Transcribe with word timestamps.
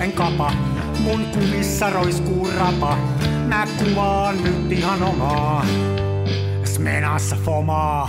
en 0.00 0.12
kapa. 0.12 0.52
Mun 1.04 1.24
kumissa 1.34 1.90
roiskuu 1.90 2.48
rapa. 2.58 2.96
Mä 3.48 3.66
kuvaan 3.78 4.44
nyt 4.44 4.72
ihan 4.72 5.02
omaa. 5.02 5.66
Smenassa 6.64 7.36
fomaa. 7.44 8.08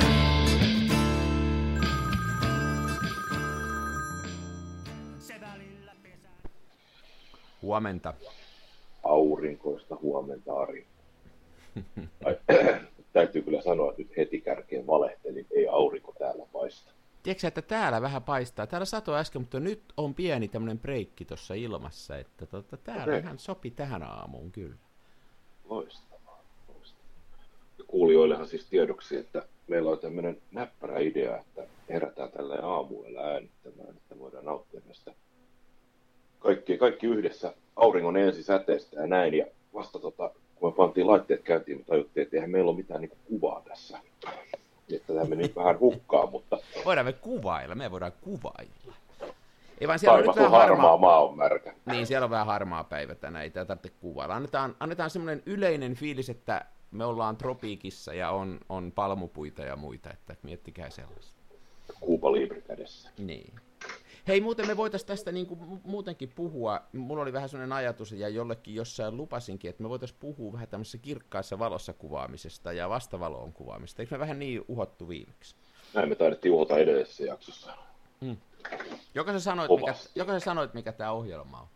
Huomenta. 7.61 8.13
Aurinkoista 9.03 9.97
huomenta, 10.01 10.53
Ari. 10.53 10.85
Ai, 12.25 12.37
täytyy 13.13 13.41
kyllä 13.41 13.61
sanoa, 13.61 13.89
että 13.89 14.01
nyt 14.01 14.17
heti 14.17 14.41
kärkeen 14.41 14.87
valehtelin, 14.87 15.47
ei 15.55 15.67
aurinko 15.67 16.15
täällä 16.19 16.45
paista. 16.53 16.91
Tiedätkö 17.23 17.47
että 17.47 17.61
täällä 17.61 18.01
vähän 18.01 18.23
paistaa? 18.23 18.67
Täällä 18.67 18.85
satoi 18.85 19.19
äsken, 19.19 19.41
mutta 19.41 19.59
nyt 19.59 19.81
on 19.97 20.15
pieni 20.15 20.47
tämmöinen 20.47 20.79
breikki 20.79 21.25
tuossa 21.25 21.53
ilmassa, 21.53 22.17
että 22.17 22.45
tota, 22.45 22.77
täällä 22.77 23.03
okay. 23.03 23.19
ihan 23.19 23.39
sopi 23.39 23.71
tähän 23.71 24.03
aamuun 24.03 24.51
kyllä. 24.51 24.75
Loistavaa. 25.65 26.43
loistavaa. 26.67 27.13
Ja 27.77 27.83
kuulijoillehan 27.87 28.47
siis 28.47 28.65
tiedoksi, 28.65 29.17
että 29.17 29.45
meillä 29.67 29.91
on 29.91 29.99
tämmöinen 29.99 30.41
näppärä 30.51 30.99
idea, 30.99 31.37
että 31.37 31.67
herätään 31.89 32.31
tällä 32.31 32.55
aamuilla 32.63 33.21
äänittämään, 33.21 33.89
että 33.89 34.19
voidaan 34.19 34.45
nauttia 34.45 34.81
näistä 34.85 35.13
kaikki, 36.39 36.77
kaikki 36.77 37.07
yhdessä 37.07 37.53
auringon 37.75 38.17
ensisäteestä 38.17 39.01
ja 39.01 39.07
näin. 39.07 39.33
Ja 39.33 39.45
vasta 39.73 39.99
tota, 39.99 40.31
kun 40.55 40.71
me 40.71 40.75
pantiin 40.75 41.07
laitteet 41.07 41.41
käyntiin, 41.41 41.77
me 41.77 41.83
tajuttiin, 41.83 42.23
että 42.23 42.35
eihän 42.37 42.51
meillä 42.51 42.69
ole 42.69 42.77
mitään 42.77 43.01
niin 43.01 43.11
kuvaa 43.25 43.61
tässä. 43.67 43.99
Että 44.95 45.13
tämä 45.13 45.25
meni 45.25 45.53
vähän 45.55 45.79
hukkaan, 45.79 46.31
mutta... 46.31 46.57
Voidaan 46.85 47.05
me 47.05 47.13
kuvailla, 47.13 47.75
me 47.75 47.91
voidaan 47.91 48.13
kuvailla. 48.21 48.93
Ei 49.81 49.87
vaan 49.87 49.99
siellä 49.99 50.17
on 50.17 50.25
nyt 50.25 50.35
vähän 50.35 50.51
harmaa, 50.51 50.67
harmaa, 50.67 50.97
maa 50.97 51.23
on 51.23 51.37
märkä. 51.37 51.73
Niin, 51.85 52.07
siellä 52.07 52.25
on 52.25 52.31
vähän 52.31 52.45
harmaa 52.45 52.83
päivä 52.83 53.15
tänään, 53.15 53.43
ei 53.43 53.49
tämä 53.49 53.65
tarvitse 53.65 53.89
kuvailla. 54.01 54.35
Annetaan, 54.35 54.75
annetaan 54.79 55.09
semmoinen 55.09 55.43
yleinen 55.45 55.95
fiilis, 55.95 56.29
että 56.29 56.65
me 56.91 57.05
ollaan 57.05 57.37
tropiikissa 57.37 58.13
ja 58.13 58.31
on, 58.31 58.59
on 58.69 58.91
palmupuita 58.91 59.61
ja 59.61 59.75
muita, 59.75 60.09
että 60.09 60.35
miettikää 60.43 60.89
sellaista. 60.89 61.41
Kuupa 61.99 62.31
Libre 62.31 62.61
kädessä. 62.61 63.09
Niin. 63.17 63.53
Hei, 64.31 64.41
muuten 64.41 64.67
me 64.67 64.77
voitaisiin 64.77 65.07
tästä 65.07 65.31
niin 65.31 65.47
kuin 65.47 65.59
muutenkin 65.83 66.29
puhua. 66.35 66.81
Mulla 66.93 67.21
oli 67.21 67.33
vähän 67.33 67.49
sellainen 67.49 67.77
ajatus, 67.77 68.11
ja 68.11 68.29
jollekin 68.29 68.75
jossain 68.75 69.17
lupasinkin, 69.17 69.69
että 69.69 69.83
me 69.83 69.89
voitaisiin 69.89 70.19
puhua 70.19 70.53
vähän 70.53 70.67
tämmöisessä 70.67 70.97
kirkkaassa 70.97 71.59
valossa 71.59 71.93
kuvaamisesta 71.93 72.73
ja 72.73 72.89
vastavaloon 72.89 73.53
kuvaamista. 73.53 74.01
Eikö 74.01 74.15
me 74.15 74.19
vähän 74.19 74.39
niin 74.39 74.65
uhottu 74.67 75.07
viimeksi? 75.07 75.55
Näin 75.93 76.09
me 76.09 76.15
taidettiin 76.15 76.53
uhota 76.53 76.77
edellisessä 76.77 77.23
jaksossa. 77.23 77.73
Hmm. 78.21 78.37
Joka 79.15 79.31
sä 79.31 79.39
sanoit, 79.39 79.71
mikä, 79.71 79.93
joka 80.15 80.31
sä 80.31 80.39
sanoit, 80.39 80.73
mikä 80.73 80.91
tämä 80.91 81.11
ohjelma 81.11 81.61
on? 81.61 81.67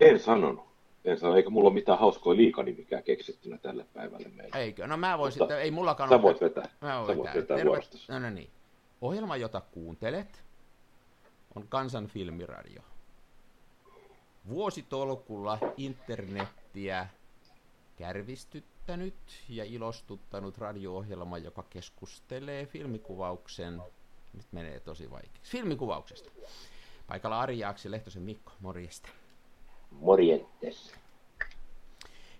En 0.00 0.20
sanonut. 0.20 0.64
En 1.04 1.18
sano, 1.18 1.36
eikä 1.36 1.50
mulla 1.50 1.68
ole 1.68 1.74
mitään 1.74 1.98
hauskoja 1.98 2.36
liikanimikään 2.36 3.02
keksittynä 3.02 3.58
tälle 3.58 3.86
päivälle 3.94 4.28
meillä. 4.28 4.58
Eikö? 4.58 4.86
No 4.86 4.96
mä 4.96 5.18
voin 5.18 5.32
sitten, 5.32 5.60
ei 5.60 5.70
mullakaan 5.70 6.08
Sä 6.08 6.22
voit 6.22 6.40
vetää. 6.40 6.68
Mä 6.80 6.98
voin 6.98 7.06
sä 7.06 7.16
voit 7.16 7.34
vetää, 7.34 7.56
vetää 7.56 7.80
no, 8.08 8.18
no 8.18 8.30
niin. 8.30 8.50
Ohjelma, 9.00 9.36
jota 9.36 9.60
kuuntelet, 9.60 10.44
on 11.54 11.68
kansanfilmiradio. 11.68 12.82
Vuositolkulla 14.48 15.58
internettiä 15.76 17.06
kärvistyttänyt 17.96 19.14
ja 19.48 19.64
ilostuttanut 19.64 20.58
radio-ohjelma, 20.58 21.38
joka 21.38 21.64
keskustelee 21.70 22.66
filmikuvauksen, 22.66 23.82
nyt 24.32 24.46
menee 24.52 24.80
tosi 24.80 25.10
vaikeaksi, 25.10 25.52
filmikuvauksesta. 25.52 26.30
Paikalla 27.06 27.40
Ari 27.40 27.58
Jaaksi, 27.58 27.90
Lehtosen 27.90 28.22
Mikko, 28.22 28.52
morjesta. 28.60 29.08
Morjentes. 29.90 30.94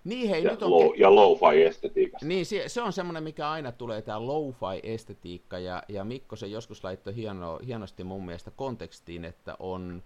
Niin 0.03 0.29
hei, 0.29 0.43
ja, 0.43 0.51
nyt 0.51 0.63
on... 0.63 0.71
Low, 0.71 0.89
ja 0.97 1.15
low-fi 1.15 1.63
estetiikasta. 1.63 2.25
Niin, 2.25 2.45
se, 2.45 2.69
se 2.69 2.81
on 2.81 2.93
semmoinen, 2.93 3.23
mikä 3.23 3.49
aina 3.49 3.71
tulee, 3.71 4.01
tämä 4.01 4.19
low-fi 4.19 4.79
estetiikka, 4.83 5.59
ja, 5.59 5.83
ja 5.87 6.03
Mikko 6.03 6.35
se 6.35 6.47
joskus 6.47 6.83
laittoi 6.83 7.15
hieno, 7.15 7.59
hienosti 7.65 8.03
mun 8.03 8.25
mielestä 8.25 8.51
kontekstiin, 8.51 9.25
että 9.25 9.55
on, 9.59 10.03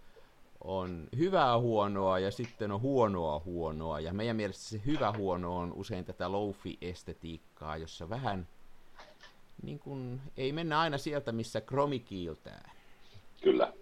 on 0.64 1.08
hyvää 1.18 1.60
huonoa 1.60 2.20
ja 2.20 2.32
sitten 2.32 2.72
on 2.72 2.82
huonoa 2.82 3.42
huonoa, 3.46 4.00
ja 4.00 4.14
meidän 4.14 4.36
mielestä 4.36 4.64
se 4.64 4.82
hyvä 4.86 5.14
huono 5.18 5.58
on 5.58 5.74
usein 5.74 6.06
tätä 6.06 6.32
low-fi 6.32 6.78
estetiikkaa, 6.82 7.78
jossa 7.78 8.10
vähän 8.10 8.48
niin 9.64 9.80
kun, 9.80 10.22
ei 10.38 10.52
mennä 10.52 10.80
aina 10.80 10.98
sieltä, 10.98 11.32
missä 11.32 11.62
kromi 11.62 12.00
kiiltää. 12.00 12.72
Kyllä. 13.42 13.74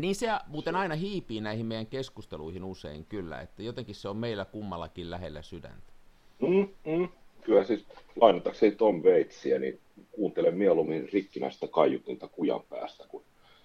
Niin 0.00 0.14
se 0.14 0.28
muuten 0.46 0.76
aina 0.76 0.94
hiipii 0.94 1.40
näihin 1.40 1.66
meidän 1.66 1.86
keskusteluihin 1.86 2.64
usein 2.64 3.04
kyllä, 3.04 3.40
että 3.40 3.62
jotenkin 3.62 3.94
se 3.94 4.08
on 4.08 4.16
meillä 4.16 4.44
kummallakin 4.44 5.10
lähellä 5.10 5.42
sydäntä. 5.42 5.92
Mm, 6.40 6.68
mm. 6.84 7.08
Kyllä 7.42 7.64
siis 7.64 7.86
lainatakseni 8.20 8.76
Tom 8.76 9.02
Waitsia, 9.02 9.58
niin 9.58 9.80
kuuntelen 10.12 10.56
mieluummin 10.56 11.08
rikkinäistä 11.12 11.68
kaiutinta 11.68 12.28
kujan 12.28 12.62
päästä 12.62 13.04
kuin 13.08 13.24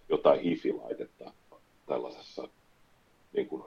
jotain 0.09 0.39
hifi-laitetta 0.39 1.33
tällaisessa 1.85 2.47
niin 3.33 3.47
kuin 3.47 3.63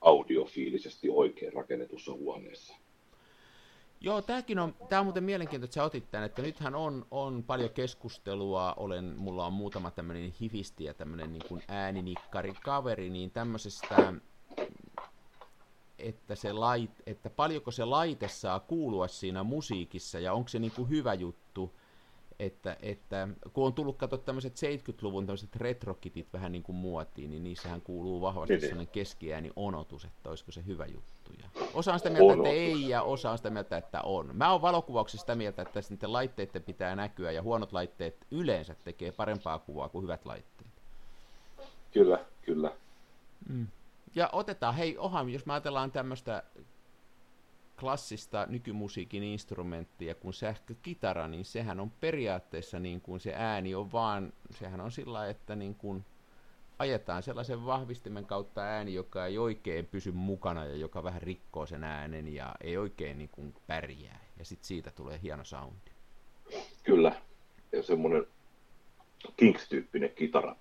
audiofiilisesti 0.00 1.08
oikein 1.10 1.52
rakennetussa 1.52 2.12
huoneessa. 2.12 2.74
Joo, 4.04 4.22
tämäkin 4.22 4.58
on, 4.58 4.74
tämä 4.88 5.00
on 5.00 5.06
muuten 5.06 5.24
mielenkiintoista, 5.24 5.70
että 5.70 5.74
sä 5.74 5.84
otit 5.84 6.10
tämän, 6.10 6.26
että 6.26 6.42
nythän 6.42 6.74
on, 6.74 7.06
on 7.10 7.44
paljon 7.46 7.70
keskustelua, 7.70 8.74
olen, 8.76 9.14
mulla 9.16 9.46
on 9.46 9.52
muutama 9.52 9.90
tämmöinen 9.90 10.32
hifisti 10.40 10.84
ja 10.84 10.94
tämmöinen 10.94 11.32
niin 11.32 11.48
kuin 11.48 11.62
ääninikkari 11.68 12.54
kaveri, 12.64 13.10
niin 13.10 13.30
tämmöisestä, 13.30 14.12
että, 15.98 16.34
se 16.34 16.52
lait, 16.52 16.90
että 17.06 17.30
paljonko 17.30 17.70
se 17.70 17.84
laite 17.84 18.28
saa 18.28 18.60
kuulua 18.60 19.08
siinä 19.08 19.42
musiikissa 19.42 20.20
ja 20.20 20.32
onko 20.32 20.48
se 20.48 20.58
niin 20.58 20.72
kuin 20.72 20.88
hyvä 20.88 21.14
juttu, 21.14 21.74
että, 22.38 22.76
että 22.82 23.28
kun 23.52 23.66
on 23.66 23.74
tullut 23.74 23.96
katsoa 23.96 24.18
tämmöiset 24.18 24.54
70-luvun 24.56 25.26
tämmöiset 25.26 25.56
retrokitit 25.56 26.32
vähän 26.32 26.52
niin 26.52 26.62
kuin 26.62 26.76
muotiin, 26.76 27.30
niin 27.30 27.44
niissähän 27.44 27.80
kuuluu 27.80 28.20
vahvasti 28.20 28.52
niin, 28.52 28.60
niin. 28.60 28.68
sellainen 28.68 28.92
keskiääni 28.92 29.50
onotus, 29.56 30.04
että 30.04 30.30
olisiko 30.30 30.52
se 30.52 30.64
hyvä 30.66 30.86
juttu. 30.86 31.13
Ja 31.38 31.48
osa 31.74 31.92
on 31.92 31.98
sitä 31.98 32.10
mieltä, 32.10 32.32
onotus. 32.32 32.46
että 32.46 32.60
ei, 32.60 32.88
ja 32.88 33.02
osa 33.02 33.30
on 33.30 33.38
sitä 33.38 33.50
mieltä, 33.50 33.76
että 33.76 34.00
on. 34.02 34.30
Mä 34.36 34.52
oon 34.52 34.62
valokuvauksessa 34.62 35.20
sitä 35.20 35.34
mieltä, 35.34 35.62
että 35.62 35.80
niiden 35.90 36.12
laitteiden 36.12 36.62
pitää 36.62 36.96
näkyä, 36.96 37.30
ja 37.30 37.42
huonot 37.42 37.72
laitteet 37.72 38.26
yleensä 38.30 38.74
tekee 38.84 39.12
parempaa 39.12 39.58
kuvaa 39.58 39.88
kuin 39.88 40.02
hyvät 40.02 40.26
laitteet. 40.26 40.70
Kyllä, 41.92 42.18
kyllä. 42.42 42.72
Mm. 43.48 43.66
Ja 44.14 44.30
otetaan, 44.32 44.74
hei 44.74 44.98
Ohan, 44.98 45.30
jos 45.30 45.46
me 45.46 45.52
ajatellaan 45.52 45.92
tämmöistä 45.92 46.42
klassista 47.80 48.46
nykymusiikin 48.46 49.22
instrumenttia 49.22 50.14
kuin 50.14 50.34
sähkökitara, 50.34 51.28
niin 51.28 51.44
sehän 51.44 51.80
on 51.80 51.90
periaatteessa 51.90 52.78
niin 52.78 53.00
kuin 53.00 53.20
se 53.20 53.32
ääni 53.36 53.74
on 53.74 53.92
vaan, 53.92 54.32
sehän 54.50 54.80
on 54.80 54.92
sillä 54.92 55.28
että 55.28 55.56
niin 55.56 55.74
kuin 55.74 56.04
ajetaan 56.78 57.22
sellaisen 57.22 57.66
vahvistimen 57.66 58.26
kautta 58.26 58.60
ääni, 58.60 58.94
joka 58.94 59.26
ei 59.26 59.38
oikein 59.38 59.86
pysy 59.86 60.12
mukana 60.12 60.64
ja 60.64 60.76
joka 60.76 61.02
vähän 61.02 61.22
rikkoo 61.22 61.66
sen 61.66 61.84
äänen 61.84 62.34
ja 62.34 62.54
ei 62.60 62.76
oikein 62.76 63.18
niin 63.18 63.30
kuin 63.32 63.54
pärjää. 63.66 64.24
Ja 64.38 64.44
sitten 64.44 64.66
siitä 64.66 64.90
tulee 64.90 65.20
hieno 65.22 65.44
soundi. 65.44 65.90
Kyllä. 66.82 67.20
Ja 67.72 67.82
semmoinen 67.82 68.26
Kings-tyyppinen 69.36 70.10
kitara 70.14 70.56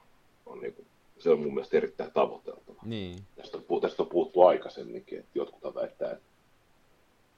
on 0.46 0.60
niin 0.60 0.74
kuin, 0.74 0.88
se 1.20 1.30
on 1.30 1.40
mun 1.40 1.54
mielestä 1.54 1.78
erittäin 1.78 2.12
tavoiteltava. 2.12 2.82
Niin. 2.86 3.20
Tästä, 3.36 3.58
on, 3.70 3.82
tästä 3.82 4.04
on 4.04 4.10
puhuttu 4.10 4.42
aikaisemminkin, 4.42 5.20
että 5.20 5.32
jotkut 5.36 5.76
väittää, 5.76 6.12
että 6.12 6.34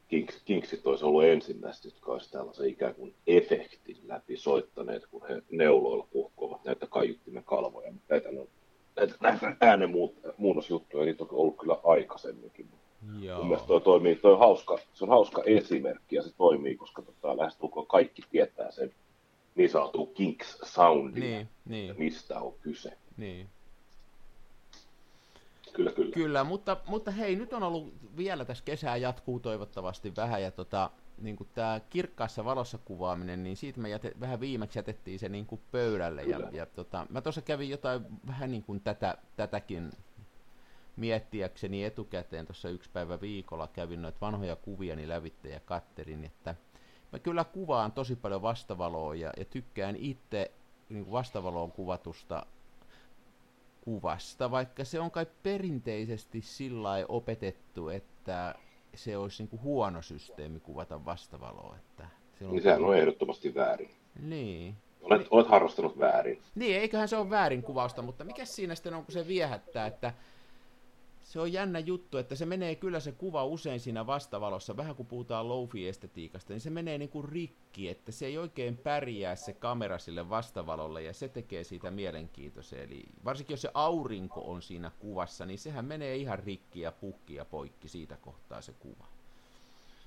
Kings, 0.08 0.42
Kingsit 0.46 0.88
olisi 0.88 1.06
ollut 1.06 1.24
ensimmäiset, 1.24 1.86
jotka 1.86 2.12
olisi 2.12 2.32
tällaisen 2.32 2.70
ikään 2.70 2.96
kuin 2.96 3.16
efektin 3.28 3.98
läpi 4.08 4.38
soittaneet, 4.38 5.08
kun 5.08 5.28
he 5.28 5.42
neuloilla 5.52 6.08
puhkovat 6.12 6.64
näitä 6.64 6.88
kaiuttimen 6.88 7.44
kalvoja. 7.44 7.94
Näitä, 8.10 8.30
näitä, 8.96 9.16
näitä 9.22 9.56
äänemuunnosjuttuja, 9.62 11.06
niitä 11.06 11.24
on 11.24 11.30
ollut 11.32 11.58
kyllä 11.58 11.78
aikaisemminkin. 11.84 12.70
Joo. 13.20 13.38
Mun 13.38 13.48
mielestä 13.48 13.68
toi 13.68 13.82
toimii, 13.82 14.16
toi 14.16 14.34
on 14.34 14.40
hauska, 14.40 14.78
se 14.94 15.04
on 15.04 15.10
hauska 15.10 15.44
esimerkki 15.46 16.16
ja 16.16 16.24
se 16.24 16.34
toimii, 16.38 16.76
koska 16.76 17.02
tota, 17.02 17.38
lähestulkoon 17.38 17.88
kaikki 17.88 18.22
tietää 18.32 18.72
sen 18.72 18.94
niin 19.56 19.70
sanotun 19.70 20.14
Kings 20.14 20.58
soundin, 20.64 21.24
niin, 21.24 21.50
niin. 21.66 21.96
mistä 21.98 22.40
on 22.40 22.54
kyse. 22.62 22.98
Niin. 23.18 23.50
Kyllä, 25.74 25.92
kyllä. 25.92 26.12
Kyllä, 26.12 26.44
mutta, 26.44 26.78
mutta 26.88 27.12
hei, 27.12 27.36
nyt 27.36 27.54
on 27.54 27.64
ollut 27.64 27.94
vielä 28.18 28.46
tässä 28.46 28.64
kesää 28.64 28.98
jatkuu 28.98 29.40
toivottavasti 29.40 30.16
vähän, 30.16 30.42
ja 30.42 30.52
tota, 30.52 30.90
niin 31.18 31.36
kuin 31.36 31.50
tämä 31.54 31.82
kirkkaassa 31.90 32.46
valossa 32.46 32.78
kuvaaminen, 32.78 33.44
niin 33.44 33.58
siitä 33.58 33.80
me 33.80 33.90
jäte, 33.90 34.12
vähän 34.20 34.40
viimeksi 34.40 34.80
jätettiin 34.80 35.20
se 35.20 35.30
niin 35.30 35.46
kuin 35.46 35.62
pöydälle. 35.72 36.24
Ja, 36.24 36.40
ja 36.52 36.66
tota, 36.66 37.08
mä 37.10 37.22
tuossa 37.22 37.42
kävin 37.42 37.70
jotain 37.70 38.06
vähän 38.28 38.52
niin 38.52 38.64
kuin 38.64 38.82
tätä, 38.82 39.18
tätäkin 39.36 39.92
miettiäkseni 40.96 41.84
etukäteen 41.84 42.46
tuossa 42.46 42.70
yksi 42.70 42.90
päivä 42.94 43.22
viikolla 43.22 43.68
kävin 43.68 44.02
noita 44.02 44.18
vanhoja 44.22 44.56
kuvia 44.56 44.96
niin 44.96 45.10
lävitte 45.10 45.50
ja 45.50 45.60
katterin, 45.60 46.24
että 46.24 46.56
mä 47.12 47.20
kyllä 47.20 47.44
kuvaan 47.44 47.92
tosi 47.92 48.16
paljon 48.16 48.42
vastavaloa 48.42 49.16
ja, 49.16 49.34
ja 49.38 49.46
tykkään 49.46 49.96
itse 49.96 50.52
niin 50.90 51.12
vastavaloon 51.12 51.72
kuvatusta 51.72 52.46
kuvasta, 53.82 54.52
vaikka 54.52 54.86
se 54.86 55.00
on 55.00 55.12
kai 55.12 55.28
perinteisesti 55.44 56.42
sillä 56.42 56.90
opetettu, 57.08 57.90
että 57.90 58.56
se 58.98 59.18
olisi 59.18 59.44
niin 59.44 59.50
kuin 59.50 59.62
huono 59.62 60.02
systeemi 60.02 60.60
kuvata 60.60 61.06
vastavaloa. 61.06 61.76
Että 61.76 62.08
on 62.42 62.52
niin 62.52 62.64
sehän 62.64 62.84
on 62.84 62.98
ehdottomasti 62.98 63.56
väärin. 63.56 63.90
Niin. 64.22 64.76
Olet, 65.02 65.28
olet 65.32 65.48
harrastanut 65.48 66.00
väärin. 66.00 66.42
Niin, 66.56 66.78
eiköhän 66.78 67.08
se 67.08 67.18
ole 67.18 67.30
väärin 67.30 67.64
kuvausta, 67.64 68.02
mutta 68.02 68.24
mikä 68.24 68.46
siinä 68.46 68.76
sitten 68.76 68.94
on, 68.94 69.06
kun 69.06 69.14
se 69.14 69.28
viehättää, 69.28 69.88
että 69.88 70.14
se 71.26 71.40
on 71.40 71.54
jännä 71.54 71.80
juttu, 71.80 72.18
että 72.18 72.36
se 72.36 72.46
menee 72.46 72.76
kyllä 72.76 73.00
se 73.00 73.12
kuva 73.12 73.46
usein 73.46 73.80
siinä 73.80 74.08
vastavalossa, 74.08 74.78
vähän 74.78 74.96
kun 74.96 75.06
puhutaan 75.06 75.50
lofi-estetiikasta, 75.50 76.54
niin 76.54 76.62
se 76.62 76.70
menee 76.70 76.98
niin 76.98 77.10
kuin 77.10 77.30
rikki, 77.30 77.90
että 77.90 78.12
se 78.12 78.26
ei 78.26 78.38
oikein 78.38 78.78
pärjää 78.78 79.36
se 79.36 79.54
kamera 79.54 79.98
sille 79.98 80.30
vastavalolle 80.30 81.04
ja 81.04 81.14
se 81.14 81.28
tekee 81.28 81.64
siitä 81.64 81.92
mielenkiintoisen. 81.92 82.80
Eli 82.80 83.04
varsinkin 83.26 83.54
jos 83.54 83.62
se 83.62 83.70
aurinko 83.74 84.42
on 84.42 84.62
siinä 84.62 84.92
kuvassa, 85.00 85.46
niin 85.46 85.60
sehän 85.60 85.86
menee 85.86 86.16
ihan 86.16 86.40
rikki 86.40 86.82
ja 86.82 86.92
pukki 86.92 87.36
ja 87.36 87.46
poikki 87.46 87.88
siitä 87.88 88.18
kohtaa 88.22 88.62
se 88.62 88.74
kuva. 88.80 89.06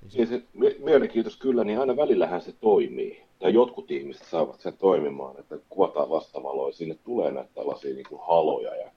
Niin 0.03 0.27
se, 0.27 0.27
se 0.27 0.43
mielenkiintos 0.85 1.37
kyllä, 1.37 1.65
niin 1.65 1.81
aina 1.81 1.97
välillähän 1.97 2.43
se 2.43 2.53
toimii. 2.53 3.23
Tai 3.39 3.55
jotkut 3.55 3.91
ihmiset 3.91 4.27
saavat 4.27 4.61
sen 4.61 4.77
toimimaan, 4.79 5.41
että 5.41 5.59
kuvataan 5.69 6.11
vastavaloa 6.11 6.69
ja 6.69 6.73
sinne 6.73 6.97
tulee 7.05 7.31
näitä 7.31 7.51
tällaisia 7.55 7.95
niin 7.95 8.07
kuin 8.09 8.21
haloja 8.27 8.77
ja 8.77 8.91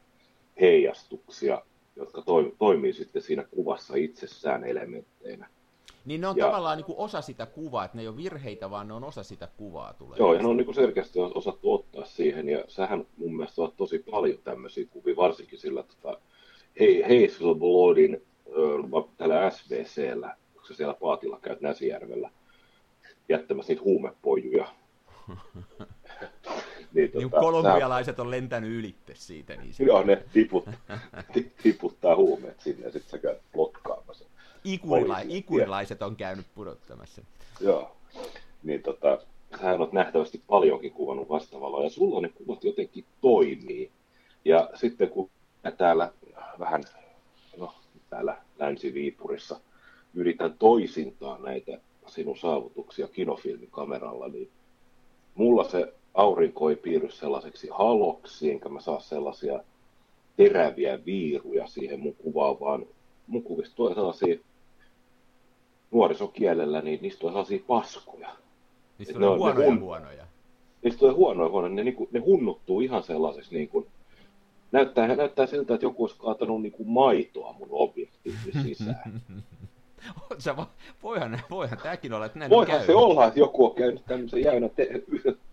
heijastuksia 0.61 1.61
jotka 1.95 2.21
to, 2.21 2.43
toimii 2.59 2.93
sitten 2.93 3.21
siinä 3.21 3.43
kuvassa 3.43 3.95
itsessään 3.95 4.63
elementteinä. 4.63 5.47
Niin 6.05 6.21
ne 6.21 6.27
on 6.27 6.37
ja, 6.37 6.45
tavallaan 6.45 6.77
niin 6.77 6.85
kuin 6.85 6.97
osa 6.97 7.21
sitä 7.21 7.45
kuvaa, 7.45 7.85
että 7.85 7.97
ne 7.97 8.01
ei 8.01 8.07
ole 8.07 8.17
virheitä, 8.17 8.69
vaan 8.69 8.87
ne 8.87 8.93
on 8.93 9.03
osa 9.03 9.23
sitä 9.23 9.47
kuvaa. 9.57 9.93
Tulee 9.93 10.17
joo, 10.17 10.33
ja 10.33 10.41
ne 10.41 10.47
on 10.47 10.57
niin 10.57 10.65
kuin 10.65 10.75
selkeästi 10.75 11.19
osattu 11.19 11.73
ottaa 11.73 12.05
siihen, 12.05 12.49
ja 12.49 12.63
sähän 12.67 13.05
mun 13.17 13.35
mielestä 13.35 13.61
on 13.61 13.73
tosi 13.77 13.99
paljon 13.99 14.39
tämmöisiä 14.43 14.85
kuvia, 14.91 15.15
varsinkin 15.15 15.59
sillä 15.59 15.83
tota, 15.83 16.17
Hazel 17.03 17.55
Bloodin 17.55 18.21
täällä 19.17 19.49
SVCllä, 19.49 20.35
kun 20.53 20.67
sä 20.67 20.73
siellä 20.73 20.93
Paatilla 20.93 21.39
käyt 21.41 21.61
Näsijärvellä 21.61 22.29
jättämässä 23.29 23.73
niitä 23.73 23.83
huumepojuja. 23.83 24.67
niin, 26.93 27.11
niin 27.13 27.29
tota, 27.29 27.41
kolumbialaiset 27.41 28.19
on 28.19 28.31
lentänyt 28.31 28.71
ylitte 28.71 29.13
siitä. 29.15 29.55
Niin 29.55 29.73
se... 29.73 29.83
Joo, 29.83 30.03
ne 30.03 30.23
tiput, 30.33 30.69
tiputtaa 31.63 32.15
huumeet 32.15 32.59
sinne 32.59 32.85
ja 32.85 32.91
sitten 32.91 33.11
sä 33.11 33.17
käyt 33.17 33.39
blokkaamassa. 33.53 34.25
Ikuila- 34.63 35.25
ikuilaiset 35.27 36.01
on 36.01 36.15
käynyt 36.15 36.45
pudottamassa. 36.55 37.21
Joo, 37.59 37.95
niin 38.63 38.83
tota, 38.83 39.19
sähän 39.59 39.81
oot 39.81 39.93
nähtävästi 39.93 40.41
paljonkin 40.47 40.91
kuvannut 40.91 41.29
vastavaloa 41.29 41.83
ja 41.83 41.89
sulla 41.89 42.21
ne 42.21 42.29
kuvat 42.29 42.63
jotenkin 42.63 43.05
toimii. 43.21 43.91
Ja 44.45 44.69
sitten 44.75 45.09
kun 45.09 45.29
mä 45.63 45.71
täällä 45.71 46.11
vähän, 46.59 46.83
no 47.57 47.73
täällä 48.09 48.37
Länsi-Viipurissa 48.59 49.59
yritän 50.13 50.53
toisintaa 50.59 51.37
näitä 51.39 51.79
sinun 52.07 52.37
saavutuksia 52.37 53.07
kinofilmikameralla, 53.07 54.27
niin 54.27 54.49
mulla 55.35 55.63
se 55.63 55.93
aurinko 56.13 56.69
ei 56.69 56.75
piirry 56.75 57.11
sellaiseksi 57.11 57.67
haloksi, 57.71 58.51
enkä 58.51 58.69
mä 58.69 58.81
saa 58.81 58.99
sellaisia 58.99 59.63
teräviä 60.37 61.05
viiruja 61.05 61.67
siihen 61.67 61.99
mun 61.99 62.15
kuvaan, 62.15 62.59
vaan 62.59 62.85
mun 63.27 63.43
kuvista 63.43 63.75
tulee 63.75 63.93
sellaisia 63.93 64.37
nuorisokielellä, 65.91 66.81
niin 66.81 66.99
niistä 67.01 67.19
tulee 67.19 67.31
sellaisia 67.31 67.63
paskoja. 67.67 68.35
Niistä 68.97 69.13
tulee 69.13 69.37
huonoja 69.37 69.67
hun... 69.67 69.79
huonoja. 69.79 70.27
Niistä 70.83 70.99
tulee 70.99 71.13
huonoja 71.13 71.49
huonoja. 71.49 71.73
Ne, 71.73 71.83
niin 71.83 72.07
ne 72.11 72.19
hunnuttuu 72.19 72.81
ihan 72.81 73.03
sellaisessa 73.03 73.55
niin 73.55 73.69
kuin, 73.69 73.87
näyttää, 74.71 75.15
näyttää 75.15 75.45
siltä, 75.45 75.73
että 75.73 75.85
joku 75.85 76.03
olisi 76.03 76.19
kaatanut 76.19 76.61
niin 76.61 76.71
kuin 76.71 76.89
maitoa 76.89 77.53
mun 77.53 77.67
objektiivin 77.71 78.63
sisään. 78.63 79.21
Sä 80.37 80.57
vo, 80.57 80.65
voihan, 81.03 81.41
voihan 81.49 81.77
tämäkin 81.77 82.13
olla, 82.13 82.25
että 82.25 82.39
näin 82.39 82.49
Voihan 82.49 82.77
käy. 82.77 82.85
se 82.85 82.95
olla, 82.95 83.27
että 83.27 83.39
joku 83.39 83.65
on 83.65 83.75
käynyt 83.75 84.05
tämmöisen 84.05 84.43
jäynä 84.43 84.69
te, 84.69 84.89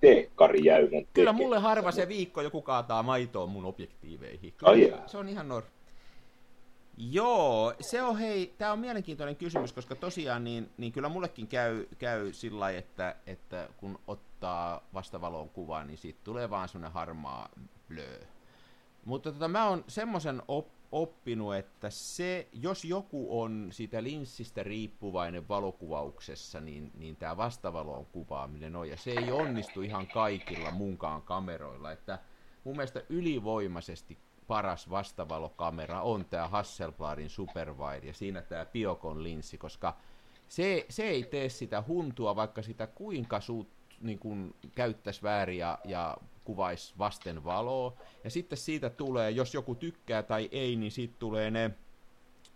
teekkarijäynän 0.00 1.06
Kyllä 1.12 1.33
mulle 1.33 1.59
harva 1.59 1.93
se 1.93 2.09
viikko 2.09 2.43
joku 2.43 2.62
kaataa 2.62 3.03
maitoa 3.03 3.47
mun 3.47 3.65
objektiiveihin. 3.65 4.55
Kyllä, 4.56 4.71
Ai 4.71 4.95
se 5.06 5.19
on 5.19 5.29
ihan 5.29 5.49
nor... 5.49 5.62
Joo, 7.00 7.75
se 7.81 8.03
on 8.03 8.19
hei, 8.19 8.55
tämä 8.59 8.73
on 8.73 8.79
mielenkiintoinen 8.79 9.37
kysymys, 9.37 9.73
koska 9.73 9.95
tosiaan 9.95 10.45
niin, 10.45 10.71
niin 10.77 10.93
kyllä 10.93 11.09
mullekin 11.09 11.47
käy, 11.47 11.87
käy 11.99 12.33
sillä 12.33 12.61
lailla, 12.61 12.79
että, 12.79 13.17
että 13.27 13.69
kun 13.77 13.99
ottaa 14.06 14.81
vastavaloon 14.95 15.49
kuvaa, 15.49 15.85
niin 15.85 15.99
siitä 15.99 16.21
tulee 16.25 16.50
vaan 16.50 16.69
semmoinen 16.69 16.93
harmaa 16.93 17.49
blö. 17.89 18.21
Mutta 19.05 19.33
tota, 19.33 19.49
mä 19.49 19.69
oon 19.69 19.85
semmoisen 19.89 20.43
op, 20.49 20.67
oppinut, 20.93 21.55
että 21.55 21.90
se, 21.90 22.49
jos 22.52 22.85
joku 22.85 23.40
on 23.40 23.69
siitä 23.70 24.02
linssistä 24.02 24.62
riippuvainen 24.62 25.49
valokuvauksessa, 25.49 26.61
niin, 26.61 26.90
niin 26.94 27.17
tämä 27.17 27.37
vastavalon 27.37 28.06
kuvaaminen 28.06 28.76
on, 28.76 28.88
ja 28.88 28.96
se 28.96 29.11
ei 29.11 29.31
onnistu 29.31 29.82
ihan 29.82 30.06
kaikilla 30.06 30.70
munkaan 30.70 31.23
kameroilla, 31.23 31.93
että 31.93 32.19
mun 32.64 32.76
mielestä 32.76 33.02
ylivoimaisesti 33.08 34.19
paras 34.46 34.90
vastavalokamera 34.90 36.02
on 36.02 36.25
tämä 36.25 36.49
Hasselbladin 36.49 37.31
Superwide, 37.31 38.06
ja 38.06 38.14
siinä 38.14 38.43
tämä 38.43 38.64
Biocon 38.64 39.23
linssi, 39.23 39.58
koska 39.58 39.96
se, 40.49 40.87
se 40.88 41.02
ei 41.02 41.23
tee 41.23 41.49
sitä 41.49 41.85
huntua, 41.88 42.37
vaikka 42.37 42.62
sitä 42.62 42.87
kuinka 42.87 43.40
suut 43.40 43.69
niin 44.00 44.19
kun 44.19 44.55
käyttäisi 44.75 45.23
väärin 45.23 45.58
ja, 45.58 45.79
ja 45.85 46.17
kuvaisi 46.49 46.95
vasten 46.99 47.45
valoa. 47.45 47.97
Ja 48.25 48.31
sitten 48.31 48.59
siitä 48.59 48.91
tulee, 48.91 49.31
jos 49.31 49.55
joku 49.55 49.75
tykkää 49.75 50.23
tai 50.23 50.49
ei, 50.53 50.77
niin 50.77 50.93
siitä 50.93 51.15
tulee 51.19 51.50
ne 51.50 51.71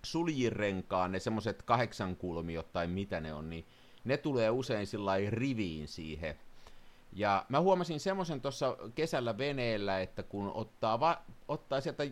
suljirenkaan, 0.02 1.12
ne 1.12 1.18
semmoiset 1.18 1.62
kahdeksankulmiot 1.62 2.72
tai 2.72 2.86
mitä 2.86 3.20
ne 3.20 3.34
on, 3.34 3.50
niin 3.50 3.66
ne 4.04 4.16
tulee 4.16 4.50
usein 4.50 4.86
sillä 4.86 5.12
riviin 5.28 5.88
siihen. 5.88 6.38
Ja 7.12 7.46
mä 7.48 7.60
huomasin 7.60 8.00
semmoisen 8.00 8.40
tuossa 8.40 8.76
kesällä 8.94 9.38
veneellä, 9.38 10.00
että 10.00 10.22
kun 10.22 10.52
ottaa, 10.54 11.00
va- 11.00 11.22
ottaa 11.48 11.80
sieltä, 11.80 12.04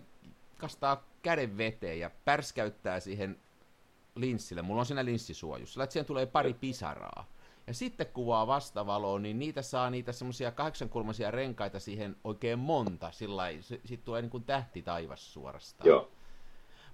kastaa 0.58 1.04
käden 1.22 1.58
veteen 1.58 1.98
ja 1.98 2.10
pärskäyttää 2.24 3.00
siihen 3.00 3.38
linssille, 4.14 4.62
mulla 4.62 4.80
on 4.80 4.86
siinä 4.86 5.04
linssisuojus, 5.04 5.72
sillä 5.72 5.84
että 5.84 5.92
siihen 5.92 6.06
tulee 6.06 6.26
pari 6.26 6.54
pisaraa 6.54 7.26
ja 7.70 7.74
sitten 7.74 8.06
kuvaa 8.06 8.46
vastavaloon, 8.46 9.22
niin 9.22 9.38
niitä 9.38 9.62
saa 9.62 9.90
niitä 9.90 10.12
semmoisia 10.12 10.50
kahdeksankulmaisia 10.52 11.30
renkaita 11.30 11.80
siihen 11.80 12.16
oikein 12.24 12.58
monta, 12.58 13.10
sillä 13.10 13.44
sitten 13.60 14.04
tulee 14.04 14.22
niin 14.22 14.30
kuin 14.30 14.44
tähti 14.44 14.82
taivas 14.82 15.32
suorastaan. 15.32 15.88
Joo. 15.88 16.10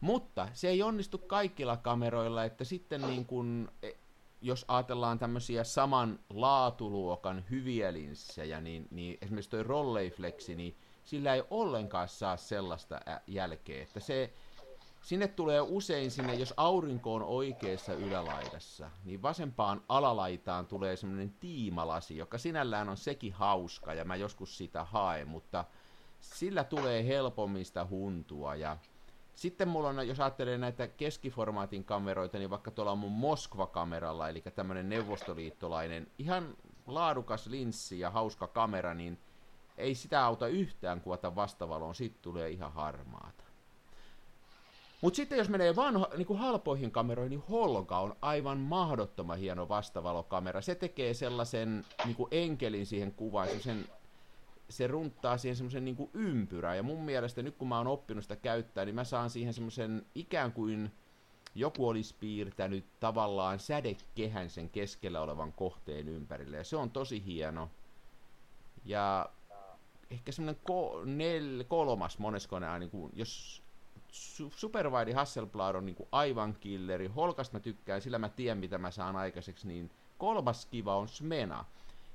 Mutta 0.00 0.49
se 0.52 0.68
ei 0.68 0.83
onnistu 0.83 1.18
kaikilla 1.18 1.76
kameroilla, 1.76 2.45
että 2.45 2.64
sitten 2.64 3.00
niin 3.00 3.26
kuin, 3.26 3.68
e, 3.83 3.90
jos 4.42 4.64
ajatellaan 4.68 5.18
tämmöisiä 5.18 5.64
saman 5.64 6.18
laatuluokan 6.30 7.45
hyviä 7.50 7.92
linssejä, 7.92 8.61
niin, 8.61 8.88
niin 8.90 9.18
esimerkiksi 9.23 9.50
toi 9.50 9.62
Rolleiflexi, 9.62 10.54
niin 10.54 10.76
sillä 11.04 11.35
ei 11.35 11.42
ollenkaan 11.50 12.09
saa 12.09 12.37
sellaista 12.37 13.00
jälkeä, 13.26 13.83
että 13.83 14.00
se, 14.00 14.33
Sinne 15.07 15.29
tulee 15.29 15.61
usein 15.61 16.11
sinne, 16.11 16.35
jos 16.35 16.55
aurinko 16.57 17.15
on 17.15 17.23
oikeassa 17.23 17.95
ylälaidassa, 17.95 18.91
niin 19.05 19.23
vasempaan 19.23 19.83
alalaitaan 19.89 20.67
tulee 20.67 20.97
semmoinen 20.97 21.31
tiimalasi, 21.41 22.17
joka 22.17 22.39
sinällään 22.39 22.89
on 22.89 22.97
sekin 22.97 23.33
hauska, 23.33 23.95
ja 23.95 24.05
mä 24.05 24.17
joskus 24.17 24.59
sitä 24.59 24.85
haen, 24.85 25.29
mutta 25.29 25.65
sillä 26.21 26.65
tulee 26.65 27.07
helpommin 27.07 27.65
sitä 27.65 27.87
huntua, 27.91 28.55
ja 28.55 28.77
sitten 29.35 29.69
mulla 29.69 29.89
on, 29.89 30.09
jos 30.09 30.21
ajattelee 30.21 30.59
näitä 30.59 30.89
keskiformaatin 30.89 31.85
kameroita, 31.85 32.39
niin 32.39 32.51
vaikka 32.51 32.71
tuolla 32.71 32.93
on 32.93 32.99
mun 32.99 33.13
Moskva-kameralla, 33.13 34.29
eli 34.29 34.43
tämmöinen 34.55 34.89
neuvostoliittolainen, 34.89 36.07
ihan 36.19 36.57
laadukas 36.87 37.47
linssi 37.47 38.01
ja 38.01 38.11
hauska 38.11 38.47
kamera, 38.47 38.95
niin 38.95 39.19
ei 39.77 39.95
sitä 39.95 40.25
auta 40.25 40.49
yhtään 40.49 41.01
kuvata 41.01 41.35
vastavaloon, 41.35 41.95
siitä 41.95 42.19
tulee 42.23 42.51
ihan 42.51 42.73
harmaata. 42.73 43.46
Mutta 45.07 45.17
sitten 45.17 45.39
jos 45.39 45.49
menee 45.49 45.77
vanho, 45.77 46.09
niin 46.17 46.27
kuin 46.27 46.39
halpoihin 46.39 46.91
kameroihin, 46.91 47.31
niin 47.31 47.49
Holga 47.51 47.99
on 47.99 48.17
aivan 48.23 48.59
mahdottoman 48.59 49.39
hieno 49.39 49.69
vastavalokamera. 49.69 50.61
Se 50.61 50.75
tekee 50.75 51.15
sellaisen 51.15 51.85
niin 52.05 52.17
kuin 52.17 52.29
enkelin 52.31 52.87
siihen 52.87 53.13
kuvaan, 53.13 53.49
sen, 53.61 53.87
se 54.69 54.87
runttaa 54.87 55.39
siihen 55.39 55.57
semmoisen 55.57 55.85
niin 55.85 56.11
ympyrän. 56.15 56.77
Ja 56.77 56.83
mun 56.83 57.05
mielestä 57.05 57.43
nyt 57.43 57.57
kun 57.57 57.69
mä 57.69 57.79
oon 57.79 57.87
oppinut 57.87 58.25
sitä 58.25 58.37
käyttää, 58.37 58.85
niin 58.85 58.95
mä 58.95 59.05
saan 59.05 59.31
siihen 59.31 59.55
semmoisen 59.55 60.07
ikään 60.15 60.53
kuin 60.53 60.93
joku 61.55 61.89
olisi 61.89 62.15
piirtänyt 62.21 62.85
tavallaan 63.01 63.59
sädekehän 63.59 64.51
sen 64.51 64.71
keskellä 64.71 65.21
olevan 65.21 65.53
kohteen 65.53 66.09
ympärille. 66.09 66.57
Ja 66.57 66.65
se 66.65 66.77
on 66.77 66.91
tosi 66.91 67.25
hieno. 67.25 67.71
Ja 68.85 69.29
ehkä 70.11 70.33
semmoinen 70.33 70.63
ko- 70.71 71.05
nel- 71.05 71.65
kolmas 71.65 72.19
moneskone, 72.19 72.79
niin 72.79 72.91
jos 73.13 73.65
Superwide 74.57 75.13
Hasselblad 75.13 75.75
on 75.75 75.87
niin 75.87 75.97
aivan 76.13 76.57
killeri. 76.61 77.07
Holkasta 77.07 77.57
mä 77.57 77.61
tykkään, 77.61 78.03
sillä 78.03 78.19
mä 78.19 78.29
tiedän 78.29 78.59
mitä 78.59 78.79
mä 78.79 78.91
saan 78.91 79.17
aikaiseksi, 79.17 79.69
niin 79.69 79.91
kolmas 80.19 80.67
kiva 80.67 80.97
on 80.97 81.09
Smena. 81.09 81.65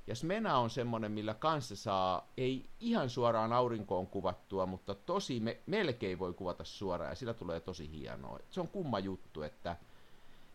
Ja 0.06 0.14
Smena 0.14 0.58
on 0.58 0.70
semmoinen, 0.70 1.12
millä 1.12 1.34
kanssa 1.34 1.76
saa, 1.76 2.28
ei 2.36 2.64
ihan 2.80 3.10
suoraan 3.10 3.52
aurinkoon 3.52 4.06
kuvattua, 4.06 4.66
mutta 4.66 4.94
tosi 4.94 5.40
me, 5.40 5.58
melkein 5.66 6.18
voi 6.18 6.32
kuvata 6.32 6.64
suoraan 6.64 7.10
ja 7.10 7.14
sillä 7.14 7.34
tulee 7.34 7.60
tosi 7.60 7.90
hienoa. 7.90 8.38
Se 8.50 8.60
on 8.60 8.68
kumma 8.68 8.98
juttu, 8.98 9.42
että 9.42 9.76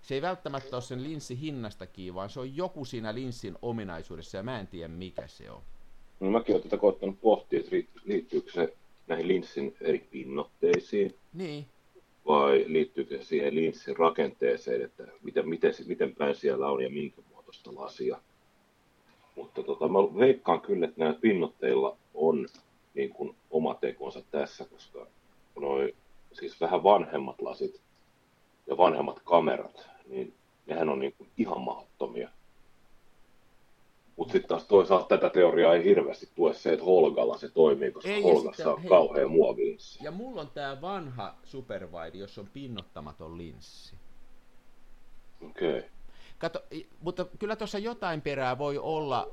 se 0.01 0.15
ei 0.15 0.21
välttämättä 0.21 0.75
ole 0.75 0.81
sen 0.81 1.03
linssin 1.03 1.37
hinnasta 1.37 1.87
kiinni, 1.87 2.15
vaan 2.15 2.29
se 2.29 2.39
on 2.39 2.55
joku 2.55 2.85
siinä 2.85 3.13
linssin 3.13 3.57
ominaisuudessa 3.61 4.37
ja 4.37 4.43
mä 4.43 4.59
en 4.59 4.67
tiedä 4.67 4.87
mikä 4.87 5.27
se 5.27 5.51
on. 5.51 5.61
No 6.19 6.31
mäkin 6.31 6.55
olen 6.55 6.63
tätä 6.63 6.77
koettanut 6.77 7.21
pohtia, 7.21 7.59
että 7.59 7.71
liittyykö 8.05 8.51
se 8.51 8.77
näihin 9.07 9.27
linssin 9.27 9.75
eri 9.81 10.07
pinnotteisiin. 10.11 11.15
Niin. 11.33 11.65
Vai 12.27 12.65
liittyykö 12.67 13.17
se 13.17 13.23
siihen 13.23 13.55
linssin 13.55 13.97
rakenteeseen, 13.97 14.81
että 14.81 15.07
miten, 15.23 15.49
miten, 15.49 15.73
miten 15.85 16.15
päin 16.15 16.35
siellä 16.35 16.67
on 16.67 16.83
ja 16.83 16.89
minkä 16.89 17.21
muotoista 17.31 17.75
lasia. 17.75 18.17
Mutta 19.35 19.63
tota, 19.63 19.87
mä 19.87 19.99
veikkaan 19.99 20.61
kyllä, 20.61 20.85
että 20.85 20.99
näillä 20.99 21.19
pinnotteilla 21.19 21.97
on 22.13 22.47
niin 22.93 23.09
kuin 23.09 23.35
oma 23.51 23.73
tekonsa 23.73 24.21
tässä, 24.31 24.65
koska 24.65 25.07
noi 25.59 25.95
siis 26.33 26.61
vähän 26.61 26.83
vanhemmat 26.83 27.41
lasit 27.41 27.81
ja 28.67 28.77
vanhemmat 28.77 29.21
kamerat, 29.23 29.89
niin 30.07 30.33
nehän 30.65 30.89
on 30.89 30.99
niin 30.99 31.13
kuin 31.17 31.29
ihan 31.37 31.61
mahdottomia. 31.61 32.29
Mutta 34.17 34.31
sitten 34.31 34.49
taas 34.49 34.65
toisaalta 34.65 35.17
tätä 35.17 35.29
teoriaa 35.29 35.73
ei 35.73 35.83
hirveästi 35.83 36.29
tue 36.35 36.53
se, 36.53 36.73
että 36.73 36.85
Holgalla 36.85 37.37
se 37.37 37.49
toimii, 37.49 37.91
koska 37.91 38.09
ei, 38.09 38.21
Holgassa 38.21 38.73
on 38.73 38.81
hei, 38.81 38.89
kauhean 38.89 39.31
muovinssi. 39.31 40.03
Ja 40.03 40.11
mulla 40.11 40.41
on 40.41 40.51
tämä 40.53 40.81
vanha 40.81 41.35
Superwide, 41.43 42.17
jossa 42.17 42.41
on 42.41 42.49
pinnottamaton 42.53 43.37
linssi. 43.37 43.95
Okei. 45.41 45.77
Okay. 45.77 45.89
Kato, 46.37 46.63
mutta 47.01 47.25
kyllä 47.39 47.55
tuossa 47.55 47.79
jotain 47.79 48.21
perää 48.21 48.57
voi 48.57 48.77
olla. 48.77 49.31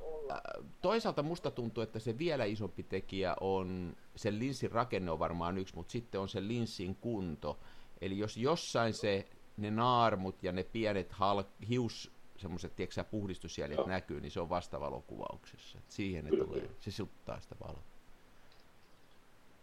Toisaalta 0.83 1.23
musta 1.23 1.51
tuntuu, 1.51 1.83
että 1.83 1.99
se 1.99 2.19
vielä 2.19 2.45
isompi 2.45 2.83
tekijä 2.83 3.37
on, 3.41 3.97
sen 4.17 4.39
linssin 4.39 4.73
rakenne 4.73 5.11
on 5.11 5.19
varmaan 5.19 5.59
yksi, 5.59 5.75
mutta 5.75 5.93
sitten 5.93 6.21
on 6.21 6.29
se 6.29 6.49
linssin 6.49 6.95
kunto. 6.95 7.59
Eli 8.01 8.19
jos 8.19 8.37
jossain 8.37 8.95
se, 8.95 9.27
ne 9.57 9.71
naarmut 9.71 10.43
ja 10.43 10.53
ne 10.53 10.63
pienet 10.63 11.13
hal, 11.13 11.45
hius, 11.69 12.11
semmoiset, 12.37 12.77
tiedätkö 12.77 13.05
puhdistusjäljet 13.05 13.79
Joo. 13.79 13.89
näkyy, 13.89 14.21
niin 14.21 14.31
se 14.31 14.41
on 14.41 14.49
vastavalokuvauksessa. 14.49 15.79
Et 15.79 15.91
siihen 15.91 16.25
ne 16.25 16.31
kyllä, 16.31 16.45
tulee, 16.45 16.71
se 16.81 16.91
siluttaa 16.91 17.41
sitä 17.41 17.57
valoa. 17.61 17.83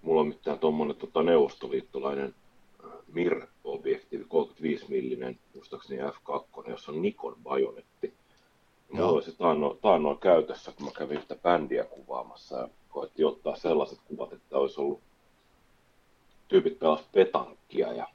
Mulla 0.01 0.21
on 0.21 0.27
mitään 0.27 0.59
tuommoinen 0.59 0.95
tota, 0.95 1.23
neuvostoliittolainen 1.23 2.35
MIR-objektiivi, 3.13 4.25
35 4.27 4.85
millinen, 4.89 5.39
muistaakseni 5.55 6.01
F2, 6.01 6.69
jossa 6.69 6.91
on 6.91 7.01
Nikon 7.01 7.35
bajonetti. 7.43 8.13
Mulla 8.91 9.09
oli 9.09 9.23
se 9.23 9.37
taannoin, 9.37 9.77
taannoin 9.81 10.19
käytössä, 10.19 10.71
kun 10.71 10.85
mä 10.85 10.91
kävin 10.91 11.21
sitä 11.21 11.35
bändiä 11.35 11.83
kuvaamassa 11.83 12.57
ja 12.57 12.69
koettiin 12.89 13.27
ottaa 13.27 13.55
sellaiset 13.55 13.99
kuvat, 14.05 14.33
että 14.33 14.57
olisi 14.57 14.81
ollut 14.81 15.01
tyypit 16.47 16.79
pelas 16.79 17.03
petankkia 17.11 17.93
ja 17.93 18.07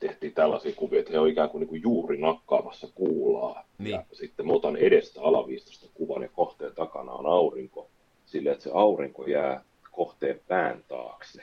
tehtiin 0.00 0.34
tällaisia 0.34 0.72
kuvia, 0.76 1.00
että 1.00 1.12
he 1.12 1.18
on 1.18 1.28
ikään 1.28 1.50
kuin, 1.50 1.60
niin 1.60 1.68
kuin 1.68 1.82
juuri 1.82 2.20
nakkaamassa 2.20 2.88
kuulaa. 2.94 3.64
Niin. 3.78 3.90
Ja 3.90 4.04
sitten 4.12 4.46
mä 4.46 4.52
otan 4.52 4.76
edestä 4.76 5.20
alaviistosta 5.22 5.86
kuvan 5.94 6.22
ja 6.22 6.28
kohteen 6.28 6.74
takana 6.74 7.12
on 7.12 7.26
aurinko, 7.26 7.88
sille 8.26 8.50
että 8.50 8.64
se 8.64 8.70
aurinko 8.74 9.26
jää 9.26 9.64
kohteen 9.90 10.40
pään 10.48 10.84
taakse. 10.88 11.42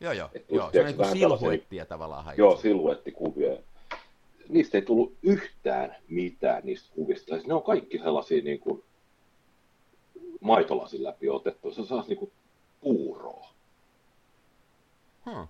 Joo, 0.00 0.12
joo. 0.12 0.28
joo 0.48 0.70
se 0.72 0.80
on 0.80 0.86
niin 0.86 0.96
kuin 0.96 1.08
silhuettia 1.08 1.86
tavallaan 1.86 2.24
haittaa. 2.24 2.46
Joo, 2.46 2.56
silhuettikuvia. 2.56 3.56
Niistä 4.48 4.78
ei 4.78 4.82
tullut 4.82 5.12
yhtään 5.22 5.96
mitään 6.08 6.62
niistä 6.64 6.94
kuvista. 6.94 7.36
Ne 7.46 7.54
on 7.54 7.62
kaikki 7.62 7.98
sellaisia 7.98 8.42
niin 8.42 8.60
kuin 8.60 8.84
maitolasin 10.40 11.04
läpi 11.04 11.28
otettu. 11.28 11.72
Se 11.72 11.84
saa 11.84 12.04
niin 12.08 12.18
kuin 12.18 12.32
puuroa. 12.80 13.48
Hmm. 15.24 15.46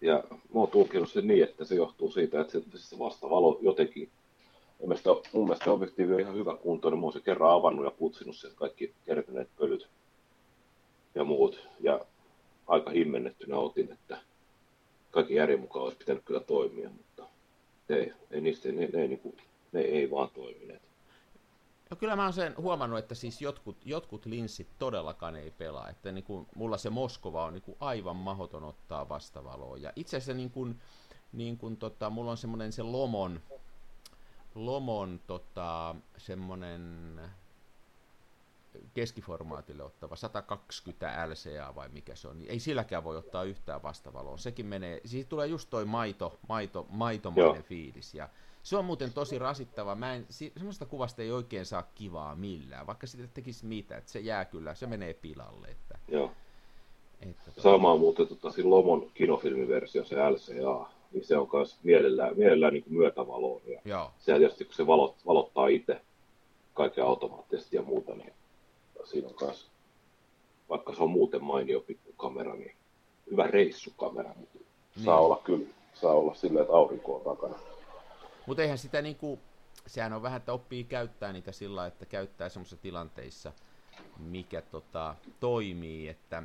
Ja 0.00 0.24
mä 0.30 0.60
oon 0.60 0.68
tulkinut 0.68 1.10
sen 1.10 1.26
niin, 1.26 1.44
että 1.44 1.64
se 1.64 1.74
johtuu 1.74 2.10
siitä, 2.10 2.40
että 2.40 2.52
se, 2.52 2.62
se 2.76 2.98
vastavalo 2.98 3.58
jotenkin 3.62 4.10
mun 4.78 4.88
mielestä, 4.88 5.10
mun 5.32 5.44
mielestä 5.44 5.72
objektiivi 5.72 6.14
on 6.14 6.20
ihan 6.20 6.34
hyvä 6.34 6.56
kunto, 6.56 6.90
niin 6.90 6.98
mä 6.98 7.04
oon 7.04 7.12
se 7.12 7.20
kerran 7.20 7.52
avannut 7.52 7.84
ja 7.84 7.90
putsinut 7.90 8.36
sieltä 8.36 8.56
kaikki 8.56 8.94
kertyneet 9.06 9.48
pölyt 9.58 9.88
ja 11.14 11.24
muut. 11.24 11.68
Ja 11.80 12.00
aika 12.66 12.90
himmennettynä 12.90 13.56
otin, 13.56 13.92
että 13.92 14.18
kaikki 15.10 15.34
järjen 15.34 15.60
mukaan 15.60 15.84
olisi 15.84 15.98
pitänyt 15.98 16.24
kyllä 16.24 16.40
toimia, 16.40 16.90
mutta 16.90 17.26
ei, 17.88 18.12
ei 18.30 18.40
niistä, 18.40 18.72
ne, 18.72 18.88
ne, 18.92 19.08
ne, 19.08 19.18
ne 19.72 19.80
ei 19.80 20.10
vaan 20.10 20.28
toimineet. 20.34 20.82
No 21.90 21.96
kyllä 21.96 22.16
mä 22.16 22.22
oon 22.22 22.32
sen 22.32 22.54
huomannut, 22.56 22.98
että 22.98 23.14
siis 23.14 23.42
jotkut, 23.42 23.76
jotkut 23.84 24.26
linssit 24.26 24.68
todellakaan 24.78 25.36
ei 25.36 25.50
pelaa. 25.50 25.88
Että 25.88 26.12
niin 26.12 26.24
kuin, 26.24 26.46
mulla 26.54 26.78
se 26.78 26.90
Moskova 26.90 27.44
on 27.44 27.52
niin 27.52 27.62
kuin 27.62 27.76
aivan 27.80 28.16
mahoton 28.16 28.64
ottaa 28.64 29.08
vastavaloa. 29.08 29.76
Ja 29.76 29.92
itse 29.96 30.16
asiassa 30.16 30.34
niin 30.34 30.50
kuin, 30.50 30.80
niin 31.32 31.58
kuin 31.58 31.76
tota, 31.76 32.10
mulla 32.10 32.30
on 32.30 32.36
semmoinen 32.36 32.72
se 32.72 32.82
Lomon, 32.82 33.40
Lomon 34.54 35.20
tota, 35.26 35.94
semmoinen 36.16 37.20
keskiformaatille 38.94 39.82
ottava 39.82 40.16
120 40.16 41.28
LCA 41.28 41.74
vai 41.74 41.88
mikä 41.88 42.14
se 42.14 42.28
on, 42.28 42.38
niin 42.38 42.50
ei 42.50 42.60
silläkään 42.60 43.04
voi 43.04 43.16
ottaa 43.16 43.44
yhtään 43.44 43.82
vastavaloa. 43.82 44.36
Sekin 44.36 44.66
menee, 44.66 45.00
siis 45.04 45.26
tulee 45.26 45.46
just 45.46 45.70
toi 45.70 45.84
maito, 45.84 46.38
maito, 46.48 46.86
maitomainen 46.88 47.54
Joo. 47.54 47.62
fiilis 47.62 48.14
ja 48.14 48.28
se 48.66 48.76
on 48.76 48.84
muuten 48.84 49.12
tosi 49.12 49.38
rasittava. 49.38 49.94
Mä 49.94 50.14
en, 50.14 50.26
semmoista 50.30 50.86
kuvasta 50.86 51.22
ei 51.22 51.30
oikein 51.30 51.66
saa 51.66 51.90
kivaa 51.94 52.34
millään, 52.34 52.86
vaikka 52.86 53.06
sitä 53.06 53.26
tekisi 53.34 53.66
mitä, 53.66 53.96
että 53.96 54.10
se 54.10 54.20
jää 54.20 54.44
kyllä, 54.44 54.74
se 54.74 54.86
menee 54.86 55.14
pilalle. 55.14 55.68
Että, 55.68 55.98
Joo. 56.08 56.30
Että, 57.20 57.44
tota... 57.44 57.60
Sama 57.60 57.92
on 57.92 58.00
muuten 58.00 58.28
tota, 58.28 58.48
Lomon 58.62 59.10
kinofilmiversio, 59.14 60.04
se 60.04 60.16
LCA, 60.30 60.90
niin 61.12 61.24
se 61.24 61.36
on 61.36 61.48
myös 61.52 61.78
mielellään, 61.82 62.36
mielellään 62.36 62.72
niin 62.72 62.84
myötävaloa. 62.88 63.60
Ja 63.66 63.80
Joo. 63.84 64.10
Se 64.18 64.38
tietysti, 64.38 64.64
kun 64.64 64.74
se 64.74 64.86
valot, 64.86 65.16
valottaa 65.26 65.66
itse 65.66 66.00
kaiken 66.74 67.04
automaattisesti 67.04 67.76
ja 67.76 67.82
muuta, 67.82 68.14
niin 68.14 68.32
siinä 69.04 69.28
on 69.28 69.34
myös, 69.40 69.66
vaikka 70.68 70.94
se 70.94 71.02
on 71.02 71.10
muuten 71.10 71.44
mainio 71.44 71.80
pikkukamera, 71.80 72.56
niin 72.56 72.74
hyvä 73.30 73.46
reissukamera, 73.46 74.30
mutta 74.36 74.58
niin. 74.58 75.04
saa 75.04 75.20
olla 75.20 75.40
kyllä, 75.44 75.66
saa 75.94 76.12
olla 76.12 76.34
silleen, 76.34 76.62
että 76.62 76.76
aurinko 76.76 77.16
on 77.16 77.36
takana. 77.36 77.75
Mutta 78.46 78.62
eihän 78.62 78.78
sitä 78.78 79.02
niinku, 79.02 79.40
sehän 79.86 80.12
on 80.12 80.22
vähän, 80.22 80.36
että 80.36 80.52
oppii 80.52 80.84
käyttää 80.84 81.32
niitä 81.32 81.52
sillä 81.52 81.86
että 81.86 82.06
käyttää 82.06 82.48
semmoisissa 82.48 82.82
tilanteissa, 82.82 83.52
mikä 84.18 84.62
tota, 84.62 85.14
toimii, 85.40 86.08
että 86.08 86.42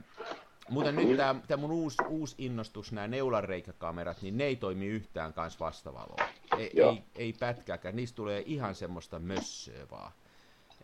Muuten 0.70 0.96
nyt 0.96 1.18
tämä 1.48 1.62
mun 1.62 1.72
uusi, 1.72 1.98
uusi 2.10 2.36
innostus, 2.38 2.92
nämä 2.92 3.08
neulareikäkamerat, 3.08 4.22
niin 4.22 4.38
ne 4.38 4.44
ei 4.44 4.56
toimi 4.56 4.88
yhtään 4.88 5.34
kanssa 5.34 5.60
vastavaloa. 5.60 6.30
Ei, 6.58 6.72
ei, 6.76 7.04
ei 7.16 7.34
pätkääkään, 7.34 7.96
niistä 7.96 8.16
tulee 8.16 8.44
ihan 8.46 8.76
semmoista 8.76 9.20
mössöä 9.20 9.88
vaan. 9.92 10.12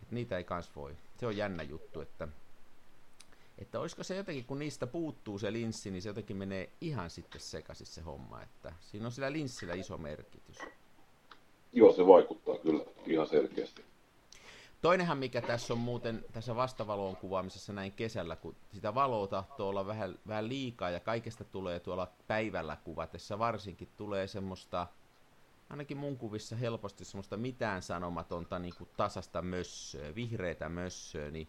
Et 0.02 0.12
niitä 0.12 0.38
ei 0.38 0.44
kans 0.44 0.76
voi. 0.76 0.98
Se 1.20 1.28
on 1.28 1.38
jännä 1.38 1.64
juttu, 1.64 2.02
että, 2.02 2.28
että 3.58 3.80
olisiko 3.80 4.04
se 4.04 4.16
jotenkin, 4.16 4.46
kun 4.46 4.60
niistä 4.60 4.88
puuttuu 4.88 5.40
se 5.40 5.54
linssi, 5.54 5.92
niin 5.92 6.02
se 6.02 6.10
jotenkin 6.10 6.38
menee 6.38 6.70
ihan 6.82 7.10
sitten 7.10 7.42
sekaisin 7.42 7.88
se 7.88 8.02
homma, 8.02 8.42
että 8.42 8.74
siinä 8.82 9.06
on 9.06 9.12
sillä 9.12 9.32
linssillä 9.32 9.74
iso 9.74 9.98
merkitys. 9.98 10.58
Joo, 11.78 11.94
se 11.94 12.08
vaikuttaa 12.08 12.58
kyllä 12.58 12.84
ihan 13.06 13.28
selkeästi. 13.28 13.86
Toinenhan, 14.82 15.18
mikä 15.18 15.42
tässä 15.42 15.74
on 15.74 15.80
muuten 15.80 16.26
tässä 16.32 16.56
vastavaloon 16.56 17.16
kuvaamisessa 17.16 17.74
näin 17.74 17.92
kesällä, 17.92 18.36
kun 18.36 18.56
sitä 18.74 18.96
valoa 18.96 19.28
tahtoo 19.28 19.70
olla 19.70 19.88
vähän, 19.88 20.20
vähän 20.28 20.50
liikaa 20.50 20.90
ja 20.90 21.00
kaikesta 21.00 21.44
tulee 21.44 21.80
tuolla 21.80 22.12
päivällä 22.28 22.78
kuvatessa 22.84 23.40
varsinkin 23.40 23.90
tulee 23.98 24.28
semmoista, 24.28 24.88
ainakin 25.70 25.98
mun 25.98 26.18
kuvissa 26.18 26.56
helposti 26.56 27.06
semmoista 27.06 27.38
mitään 27.38 27.82
sanomatonta 27.82 28.60
niin 28.60 28.74
kuin 28.78 28.90
tasasta 28.98 29.42
mössöä, 29.42 30.16
vihreitä 30.16 30.70
mössöä, 30.70 31.32
niin 31.32 31.48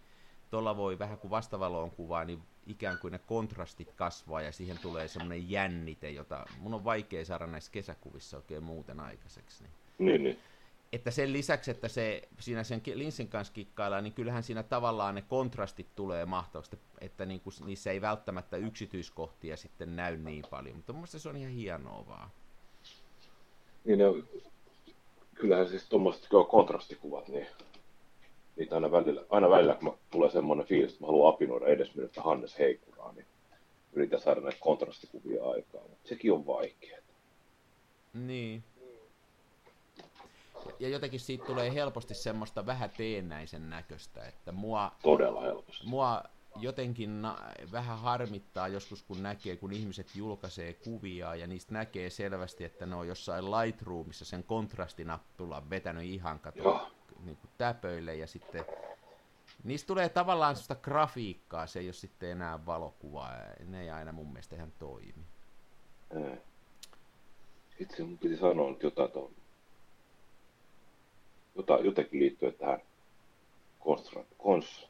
tuolla 0.51 0.77
voi 0.77 0.99
vähän 0.99 1.19
kuin 1.19 1.31
vastavaloon 1.31 1.91
kuvaa, 1.91 2.25
niin 2.25 2.43
ikään 2.67 2.99
kuin 2.99 3.13
ne 3.13 3.19
kontrastit 3.19 3.93
kasvaa 3.93 4.43
ja 4.43 4.53
siihen 4.53 4.79
tulee 4.79 5.09
semmoinen 5.09 5.51
jännite, 5.51 6.11
jota 6.11 6.47
mun 6.59 6.75
on 6.75 6.85
vaikea 6.85 7.25
saada 7.25 7.47
näissä 7.47 7.73
kesäkuvissa 7.73 8.37
oikein 8.37 8.63
muuten 8.63 9.01
aikaiseksi. 9.01 9.63
Niin. 9.65 9.88
Niin, 9.99 10.25
niin. 10.25 10.39
Että 10.93 11.11
sen 11.11 11.33
lisäksi, 11.33 11.71
että 11.71 11.89
se 11.89 12.23
siinä 12.41 12.65
sen 12.65 12.83
linssin 12.95 13.29
kanssa 13.29 13.55
kikkaillaan, 13.55 14.05
niin 14.05 14.15
kyllähän 14.15 14.43
siinä 14.43 14.63
tavallaan 14.63 15.15
ne 15.15 15.23
kontrastit 15.23 15.87
tulee 15.97 16.25
mahtavasti, 16.25 16.79
että 17.01 17.27
niin 17.27 17.41
kuin, 17.41 17.55
niissä 17.67 17.91
ei 17.91 18.01
välttämättä 18.01 18.57
yksityiskohtia 18.57 19.57
sitten 19.57 19.97
näy 19.97 20.17
niin 20.17 20.45
paljon, 20.51 20.77
mutta 20.77 20.93
mun 20.93 21.07
se 21.07 21.29
on 21.29 21.37
ihan 21.37 21.53
hienoa 21.53 22.07
vaan. 22.07 22.31
Niin, 23.85 23.99
ne, 23.99 24.05
kyllähän 25.35 25.69
siis 25.69 25.89
tuommoiset 25.89 26.29
kontrastikuvat, 26.51 27.29
niin 27.29 27.47
niitä 28.57 28.75
aina 28.75 28.91
välillä, 28.91 29.25
aina 29.31 29.51
välillä 29.51 29.75
kun 29.75 29.99
tulee 30.11 30.31
semmoinen 30.31 30.67
fiilis, 30.67 30.93
että 30.93 31.05
mä 31.05 31.07
haluan 31.07 31.35
apinoida 31.35 31.67
edesmennyttä 31.67 32.23
Hannes 32.23 32.59
Heikkuraa, 32.59 33.13
niin 33.13 33.27
yritän 33.93 34.21
saada 34.21 34.41
näitä 34.41 34.59
kontrastikuvia 34.61 35.45
aikaan, 35.45 35.91
mutta 35.91 36.09
sekin 36.09 36.33
on 36.33 36.47
vaikeaa. 36.47 36.99
Niin. 38.15 38.65
Ja 40.79 40.89
jotenkin 40.89 41.21
siitä 41.21 41.45
tulee 41.45 41.75
helposti 41.75 42.15
semmoista 42.15 42.67
vähän 42.67 42.91
teennäisen 42.97 43.71
näköistä, 43.71 44.25
että 44.25 44.53
mua... 44.53 44.93
Todella 45.03 45.41
helposti. 45.41 45.87
Mua 45.87 46.23
jotenkin 46.57 47.23
na- 47.23 47.39
vähän 47.73 47.99
harmittaa 47.99 48.69
joskus, 48.69 49.03
kun 49.03 49.23
näkee, 49.23 49.57
kun 49.57 49.73
ihmiset 49.73 50.17
julkaisee 50.17 50.73
kuvia 50.73 51.35
ja 51.35 51.47
niistä 51.47 51.75
näkee 51.75 52.11
selvästi, 52.11 52.65
että 52.65 52.87
ne 52.87 52.95
on 52.95 53.09
jossain 53.09 53.51
Lightroomissa 53.51 54.25
sen 54.25 54.45
kontrastinappulan 54.45 55.71
vetänyt 55.71 56.05
ihan 56.05 56.39
kato 56.41 56.89
niin 57.25 57.37
kuin 57.37 57.51
täpöille 57.59 58.15
ja 58.15 58.27
sitten 58.27 58.65
niistä 59.65 59.87
tulee 59.87 60.09
tavallaan 60.09 60.57
sellaista 60.57 60.75
grafiikkaa, 60.75 61.67
se 61.67 61.79
ei 61.79 61.87
ole 61.87 61.93
sitten 61.93 62.31
enää 62.31 62.67
valokuvaa, 62.67 63.33
ne 63.67 63.83
ei 63.83 63.91
aina 63.91 64.13
mun 64.13 64.33
mielestä 64.33 64.57
ihan 64.57 64.73
toimi. 64.79 65.25
Ei. 66.11 66.39
Itse 67.79 68.03
mun 68.03 68.19
piti 68.19 68.37
sanoa 68.37 68.71
nyt 68.71 68.83
jotain 68.83 69.11
tuon, 69.11 69.33
jotain, 71.59 71.85
jotenkin 71.85 72.21
liittyen 72.21 72.55
tähän 72.55 72.81
konstra, 73.79 74.25
kons, 74.39 74.89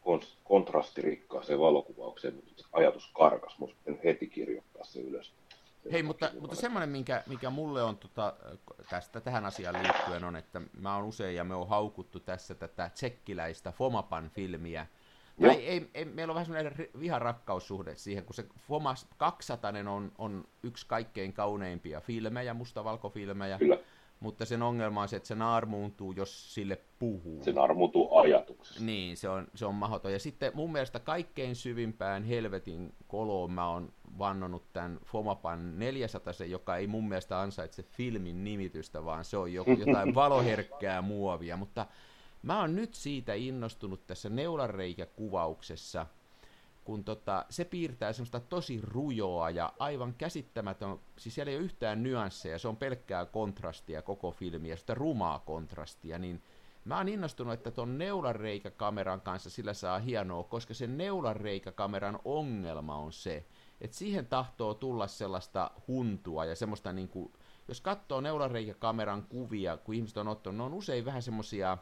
kons, 0.00 0.38
kontrastirikkaaseen 0.44 1.60
valokuvaukseen, 1.60 2.34
mutta 2.34 2.64
ajatus 2.72 3.10
karkas, 3.14 3.58
musta 3.58 3.76
heti 4.04 4.26
kirjoittaa 4.26 4.84
se 4.84 5.00
ylös. 5.00 5.32
Hei, 5.92 6.02
mutta, 6.02 6.30
mutta 6.40 6.56
semmoinen, 6.56 6.88
minkä, 6.88 7.22
mikä 7.26 7.50
mulle 7.50 7.82
on 7.82 7.96
tota, 7.96 8.34
tästä 8.90 9.20
tähän 9.20 9.44
asiaan 9.44 9.82
liittyen 9.82 10.24
on, 10.24 10.36
että 10.36 10.60
mä 10.80 10.96
oon 10.96 11.04
usein 11.04 11.36
ja 11.36 11.44
me 11.44 11.54
on 11.54 11.68
haukuttu 11.68 12.20
tässä 12.20 12.54
tätä 12.54 12.90
tsekkiläistä 12.94 13.72
Fomapan-filmiä. 13.72 14.86
Tai 15.42 15.54
ei, 15.54 15.90
ei, 15.94 16.04
meillä 16.04 16.30
on 16.30 16.34
vähän 16.34 16.46
semmoinen 16.46 16.88
viharakkaussuhde 17.00 17.96
siihen, 17.96 18.24
kun 18.24 18.34
se 18.34 18.46
Fomas 18.68 19.06
200 19.16 19.72
on, 19.90 20.12
on 20.18 20.44
yksi 20.62 20.86
kaikkein 20.86 21.32
kauneimpia 21.32 22.00
filmejä, 22.00 22.54
mustavalkofilmejä. 22.54 23.58
Kyllä 23.58 23.78
mutta 24.20 24.44
sen 24.44 24.62
ongelma 24.62 25.02
on 25.02 25.08
se, 25.08 25.16
että 25.16 25.26
se 25.26 25.34
naarmuuntuu, 25.34 26.12
jos 26.12 26.54
sille 26.54 26.78
puhuu. 26.98 27.44
Se 27.44 27.52
naarmuuntuu 27.52 28.16
ajatuksessa. 28.16 28.84
Niin, 28.84 29.16
se 29.16 29.28
on, 29.28 29.46
se 29.54 29.66
on 29.66 29.74
mahdoton. 29.74 30.12
Ja 30.12 30.18
sitten 30.18 30.52
mun 30.54 30.72
mielestä 30.72 30.98
kaikkein 30.98 31.56
syvimpään 31.56 32.24
helvetin 32.24 32.94
koloon 33.08 33.52
mä 33.52 33.68
oon 33.68 33.92
vannonut 34.18 34.72
tämän 34.72 34.98
Fomapan 35.04 35.78
400, 35.78 36.32
joka 36.46 36.76
ei 36.76 36.86
mun 36.86 37.08
mielestä 37.08 37.40
ansaitse 37.40 37.82
filmin 37.82 38.44
nimitystä, 38.44 39.04
vaan 39.04 39.24
se 39.24 39.36
on 39.36 39.52
jotain 39.86 40.14
valoherkkää 40.14 41.02
muovia. 41.02 41.56
Mutta 41.56 41.86
mä 42.42 42.60
oon 42.60 42.76
nyt 42.76 42.94
siitä 42.94 43.34
innostunut 43.34 44.06
tässä 44.06 44.28
neulareikäkuvauksessa– 44.28 46.06
kun 46.88 47.04
tota, 47.04 47.44
se 47.50 47.64
piirtää 47.64 48.12
semmoista 48.12 48.40
tosi 48.40 48.80
rujoa 48.82 49.50
ja 49.50 49.72
aivan 49.78 50.14
käsittämätön, 50.14 50.98
siis 51.18 51.34
siellä 51.34 51.50
ei 51.50 51.56
ole 51.56 51.64
yhtään 51.64 52.02
nyansseja, 52.02 52.58
se 52.58 52.68
on 52.68 52.76
pelkkää 52.76 53.26
kontrastia 53.26 54.02
koko 54.02 54.30
filmiä, 54.30 54.76
sitä 54.76 54.94
rumaa 54.94 55.38
kontrastia, 55.38 56.18
niin 56.18 56.42
mä 56.84 56.96
oon 56.96 57.08
innostunut, 57.08 57.54
että 57.54 57.70
tuon 57.70 57.98
neulareikäkameran 57.98 59.20
kanssa 59.20 59.50
sillä 59.50 59.74
saa 59.74 59.98
hienoa, 59.98 60.44
koska 60.44 60.74
se 60.74 60.86
neulareikäkameran 60.86 62.18
ongelma 62.24 62.96
on 62.96 63.12
se, 63.12 63.46
että 63.80 63.96
siihen 63.96 64.26
tahtoo 64.26 64.74
tulla 64.74 65.06
sellaista 65.06 65.70
huntua 65.88 66.44
ja 66.44 66.56
semmoista 66.56 66.92
niin 66.92 67.08
kuin, 67.08 67.32
jos 67.68 67.80
katsoo 67.80 68.20
neulareikäkameran 68.20 69.22
kuvia, 69.22 69.76
kun 69.76 69.94
ihmiset 69.94 70.16
on 70.16 70.28
ottanut, 70.28 70.56
ne 70.56 70.62
on 70.62 70.74
usein 70.74 71.04
vähän 71.04 71.22
semmoisia 71.22 71.78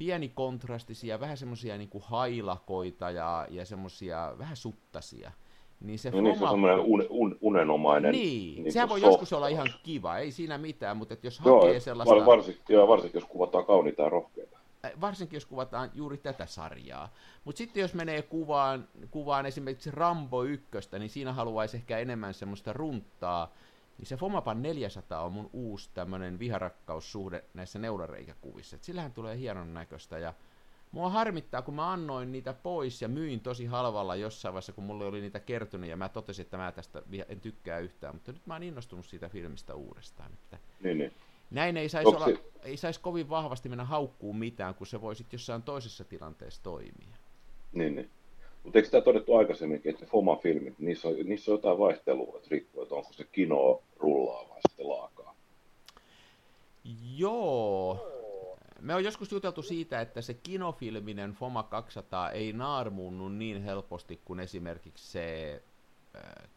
pienikontrastisia, 0.00 1.20
vähän 1.20 1.36
semmoisia 1.36 1.78
niin 1.78 1.90
hailakoita 2.00 3.10
ja, 3.10 3.46
ja 3.50 3.64
semmoisia 3.64 4.34
vähän 4.38 4.56
suttasia. 4.56 5.32
Niin 5.80 5.98
se, 5.98 6.10
no 6.10 6.20
niin, 6.20 6.38
se 6.38 6.44
on 6.44 6.50
semmoinen 6.50 6.78
un, 6.78 7.06
un, 7.10 7.38
unenomainen. 7.40 8.12
Niin, 8.12 8.62
niin 8.62 8.72
sehän 8.72 8.88
voi 8.88 9.02
joskus 9.02 9.32
olla 9.32 9.48
ihan 9.48 9.68
kiva, 9.82 10.18
ei 10.18 10.30
siinä 10.30 10.58
mitään, 10.58 10.96
mutta 10.96 11.14
että 11.14 11.26
jos 11.26 11.40
joo, 11.44 11.60
hakee 11.60 11.80
sellaista... 11.80 12.14
Var, 12.14 12.26
varsinkin, 12.26 12.62
joo, 12.68 12.88
varsinkin 12.88 13.20
jos 13.20 13.28
kuvataan 13.28 13.66
kauniita 13.66 14.02
ja 14.02 14.08
rohkeita. 14.08 14.58
Varsinkin 15.00 15.36
jos 15.36 15.46
kuvataan 15.46 15.90
juuri 15.94 16.18
tätä 16.18 16.46
sarjaa. 16.46 17.12
Mutta 17.44 17.58
sitten 17.58 17.80
jos 17.80 17.94
menee 17.94 18.22
kuvaan, 18.22 18.88
kuvaan 19.10 19.46
esimerkiksi 19.46 19.90
Rambo 19.90 20.42
1, 20.42 20.68
niin 20.98 21.10
siinä 21.10 21.32
haluaisi 21.32 21.76
ehkä 21.76 21.98
enemmän 21.98 22.34
semmoista 22.34 22.72
runttaa, 22.72 23.52
niin 24.00 24.08
se 24.08 24.16
Fomapan 24.16 24.62
400 24.62 25.24
on 25.24 25.32
mun 25.32 25.50
uusi 25.52 25.90
tämmöinen 25.94 26.38
viharakkaussuhde 26.38 27.44
näissä 27.54 27.78
neulareikäkuvissa. 27.78 28.76
Et 28.76 28.84
sillähän 28.84 29.12
tulee 29.12 29.38
hienon 29.38 29.74
näköistä 29.74 30.18
ja 30.18 30.34
mua 30.92 31.10
harmittaa, 31.10 31.62
kun 31.62 31.74
mä 31.74 31.92
annoin 31.92 32.32
niitä 32.32 32.52
pois 32.52 33.02
ja 33.02 33.08
myin 33.08 33.40
tosi 33.40 33.66
halvalla 33.66 34.16
jossain 34.16 34.52
vaiheessa, 34.52 34.72
kun 34.72 34.84
mulle 34.84 35.04
oli 35.04 35.20
niitä 35.20 35.40
kertynyt 35.40 35.90
ja 35.90 35.96
mä 35.96 36.08
totesin, 36.08 36.42
että 36.42 36.56
mä 36.56 36.72
tästä 36.72 37.02
en 37.28 37.40
tykkää 37.40 37.78
yhtään, 37.78 38.14
mutta 38.14 38.32
nyt 38.32 38.46
mä 38.46 38.54
oon 38.54 38.62
innostunut 38.62 39.06
siitä 39.06 39.28
filmistä 39.28 39.74
uudestaan. 39.74 40.32
Että 40.32 40.58
niin, 40.80 40.98
niin. 40.98 41.12
Näin 41.50 41.76
ei 41.76 41.88
saisi, 41.88 42.08
olla, 42.08 42.28
ei 42.62 42.76
saisi 42.76 43.00
kovin 43.00 43.28
vahvasti 43.28 43.68
mennä 43.68 43.84
haukkuun 43.84 44.36
mitään, 44.36 44.74
kun 44.74 44.86
se 44.86 45.00
voisi 45.00 45.26
jossain 45.32 45.62
toisessa 45.62 46.04
tilanteessa 46.04 46.62
toimia. 46.62 47.16
Niin, 47.72 47.94
niin. 47.94 48.10
Mutta 48.64 48.78
eikö 48.78 48.90
tämä 48.90 49.00
todettu 49.00 49.34
aikaisemminkin, 49.34 49.94
että 49.94 50.06
Foma-filmit, 50.06 50.78
niissä 50.78 51.08
on, 51.08 51.14
niissä 51.24 51.50
on 51.50 51.54
jotain 51.58 51.78
vaihtelua, 51.78 52.36
että 52.36 52.48
riippuu, 52.50 52.82
että 52.82 52.94
onko 52.94 53.12
se 53.12 53.24
kino 53.24 53.82
rullaa 53.96 54.48
vai 54.48 54.60
sitten 54.68 54.88
laakaa? 54.88 55.34
Joo. 57.16 58.10
Me 58.80 58.94
on 58.94 59.04
joskus 59.04 59.32
juteltu 59.32 59.62
siitä, 59.62 60.00
että 60.00 60.20
se 60.20 60.34
kinofilminen 60.34 61.32
Foma 61.32 61.62
200 61.62 62.30
ei 62.30 62.52
naarmuunnu 62.52 63.28
niin 63.28 63.62
helposti 63.62 64.20
kuin 64.24 64.40
esimerkiksi 64.40 65.12
se 65.12 65.62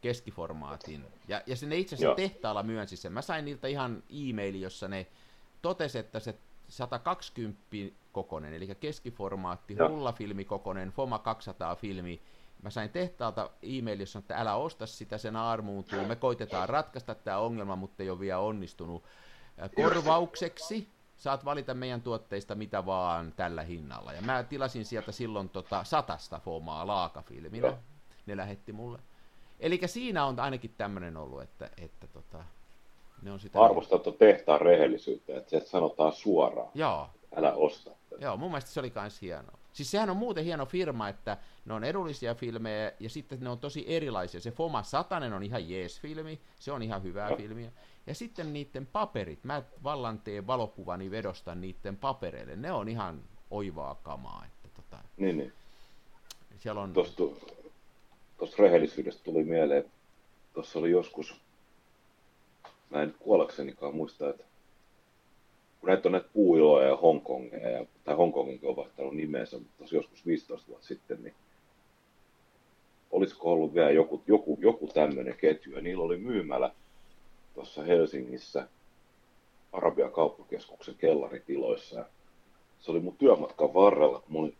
keskiformaatin. 0.02 1.04
Ja, 1.28 1.42
ja 1.46 1.56
se 1.56 1.66
ne 1.66 1.78
itse 1.78 1.96
asiassa 1.96 2.08
Joo. 2.08 2.16
tehtaalla 2.16 2.63
myönsi 2.63 2.98
sen. 2.98 3.13
Mä 3.13 3.22
sain 3.22 3.46
niiltä 3.46 3.68
ihan 3.68 4.04
e-maili, 4.10 4.62
jossa 4.62 4.88
ne 4.88 5.08
totesi, 5.62 6.00
että 6.00 6.20
se 6.20 6.36
120 6.67 7.62
kokonen, 8.12 8.54
eli 8.54 8.76
keskiformaatti, 8.76 9.76
Joo. 9.78 9.88
rullafilmi 9.88 10.45
kokonen, 10.45 10.89
FOMA 10.89 11.19
200 11.19 11.76
filmi. 11.76 12.21
Mä 12.62 12.69
sain 12.69 12.89
tehtaalta 12.89 13.49
e-mail, 13.62 13.99
jossa 13.99 14.19
että 14.19 14.38
älä 14.38 14.56
osta 14.56 14.86
sitä, 14.86 15.17
sen 15.17 15.36
armuuntuu. 15.36 16.08
Me 16.08 16.15
koitetaan 16.15 16.69
ratkaista 16.69 17.15
tämä 17.15 17.38
ongelma, 17.38 17.76
mutta 17.76 18.04
ei 18.04 18.10
ole 18.10 18.19
vielä 18.19 18.39
onnistunut. 18.39 19.04
Korvaukseksi 19.76 20.88
saat 21.17 21.45
valita 21.45 21.73
meidän 21.73 22.02
tuotteista 22.02 22.56
mitä 22.56 22.86
vaan 22.86 23.34
tällä 23.36 23.62
hinnalla. 23.62 24.13
Ja 24.13 24.21
mä 24.21 24.43
tilasin 24.43 24.86
sieltä 24.86 25.12
silloin 25.12 25.49
tota 25.49 25.84
satasta 25.84 26.39
fomaa 26.39 26.88
laakafilminä. 26.88 27.78
Ne 28.26 28.38
lähetti 28.38 28.73
mulle. 28.73 28.99
Eli 29.60 29.80
siinä 29.86 30.26
on 30.26 30.39
ainakin 30.39 30.73
tämmöinen 30.78 31.17
ollut, 31.17 31.41
että, 31.41 31.69
että 31.78 32.08
tota, 32.08 32.43
ne 33.24 33.32
on 33.32 33.40
sitä... 33.40 33.62
Arvostaa 33.62 34.00
tehtaan 34.20 34.62
rehellisyyttä, 34.62 35.38
että 35.38 35.50
se 35.50 35.60
sanotaan 35.60 36.14
suoraan. 36.14 36.70
Joo. 36.74 37.10
Älä 37.36 37.54
osta. 37.54 37.92
Joo, 38.20 38.38
mun 38.38 38.52
mielestä 38.52 38.72
se 38.72 38.80
oli 38.80 38.92
myös 38.96 39.22
hienoa. 39.22 39.58
Siis 39.74 39.92
sehän 39.92 40.10
on 40.10 40.18
muuten 40.18 40.44
hieno 40.44 40.66
firma, 40.66 41.10
että 41.10 41.38
ne 41.66 41.74
on 41.74 41.84
edullisia 41.84 42.36
filmejä 42.36 42.92
ja 43.00 43.10
sitten 43.10 43.40
ne 43.40 43.50
on 43.50 43.60
tosi 43.60 43.86
erilaisia. 43.88 44.40
Se 44.40 44.52
Foma 44.52 44.84
Satanen 44.84 45.34
on 45.34 45.44
ihan 45.44 45.70
jees-filmi, 45.70 46.40
se 46.60 46.72
on 46.72 46.82
ihan 46.82 47.04
hyvää 47.04 47.30
no. 47.30 47.38
filmiä. 47.38 47.72
Ja 48.08 48.16
sitten 48.16 48.54
niiden 48.54 48.86
paperit, 48.86 49.44
mä 49.44 49.64
vallan 49.84 50.20
teen 50.20 50.48
valokuvani 50.48 51.12
vedosta 51.12 51.56
niiden 51.56 51.98
papereille, 51.98 52.56
ne 52.56 52.72
on 52.72 52.90
ihan 52.90 53.24
oivaa 53.52 53.96
kamaa. 53.96 54.46
Että 54.46 54.70
tota, 54.82 55.04
niin, 55.18 55.38
niin. 55.38 55.54
Siellä 56.58 56.82
on... 56.82 56.94
Tuosta 58.38 58.64
rehellisyydestä 58.64 59.24
tuli 59.24 59.44
mieleen, 59.44 59.92
tuossa 60.54 60.80
oli 60.80 60.92
joskus 60.92 61.42
mä 62.94 63.04
en 63.04 63.16
kuollaksenikaan 63.20 63.96
muista, 63.96 64.30
että 64.30 64.44
kun 65.80 65.88
näitä 65.88 66.08
on 66.08 66.12
näitä 66.12 66.30
puuiloja 66.34 66.88
ja 66.88 66.96
Hongkongia, 66.96 67.70
ja, 67.70 67.86
tai 68.04 68.16
Hongkonginkin 68.16 68.70
on 68.70 68.76
vaihtanut 68.76 69.16
nimensä, 69.16 69.58
mutta 69.58 69.96
joskus 69.96 70.26
15 70.26 70.68
vuotta 70.68 70.88
sitten, 70.88 71.24
niin 71.24 71.34
olisiko 73.12 73.52
ollut 73.52 73.74
vielä 73.74 73.92
joku, 73.92 74.24
joku, 74.28 74.58
joku 74.62 74.88
tämmöinen 74.88 75.38
ketju, 75.38 75.76
ja 75.76 75.82
niillä 75.82 76.04
oli 76.04 76.18
myymälä 76.18 76.72
tuossa 77.54 77.84
Helsingissä 77.84 78.68
Arabian 79.72 80.12
kauppakeskuksen 80.12 80.96
kellaritiloissa. 80.96 82.00
Ja 82.00 82.06
se 82.80 82.92
oli 82.92 83.00
mun 83.00 83.18
työmatkan 83.18 83.74
varrella, 83.74 84.20
kun 84.20 84.34
mä 84.34 84.40
olin 84.40 84.56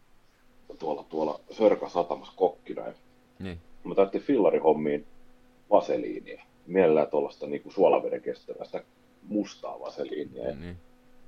tuolla, 0.80 1.06
tuolla 1.10 1.40
Sörkä 1.52 1.90
satamassa 1.90 2.34
kokkina. 2.36 2.82
Ja 2.82 2.94
niin. 3.40 3.60
Mä 3.84 3.96
tarvitsin 3.96 4.22
fillarihommiin 4.22 5.06
vaseliinia 5.70 6.44
mielellään 6.68 7.08
tuollaista 7.08 7.48
niin 7.48 7.62
kuin 7.62 7.74
suolaveden 7.74 8.22
kestävästä 8.22 8.84
mustaa 9.28 9.80
vaseliinia. 9.80 10.54
Mm, 10.54 10.62
niin. 10.62 10.78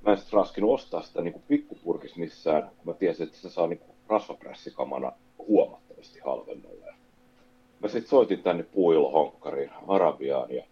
Mä 0.06 0.12
en 0.12 0.18
sitten 0.18 0.36
raskinut 0.36 0.70
ostaa 0.70 1.02
sitä 1.02 1.22
niin 1.22 1.32
kuin 1.32 1.44
pikkupurkis 1.48 2.16
missään, 2.16 2.62
kun 2.62 2.84
mä 2.84 2.92
tiesin, 2.92 3.26
että 3.26 3.38
se 3.38 3.50
saa 3.50 3.66
niin 3.66 3.78
kuin 3.78 3.96
rasvaprässikamana 4.08 5.12
huomattavasti 5.38 6.20
halvemmalla. 6.20 6.86
Mä 7.80 7.88
sitten 7.88 8.10
soitin 8.10 8.42
tänne 8.42 8.62
puuilohonkkariin 8.62 9.70
Arabiaan 9.88 10.50
ja 10.50 10.64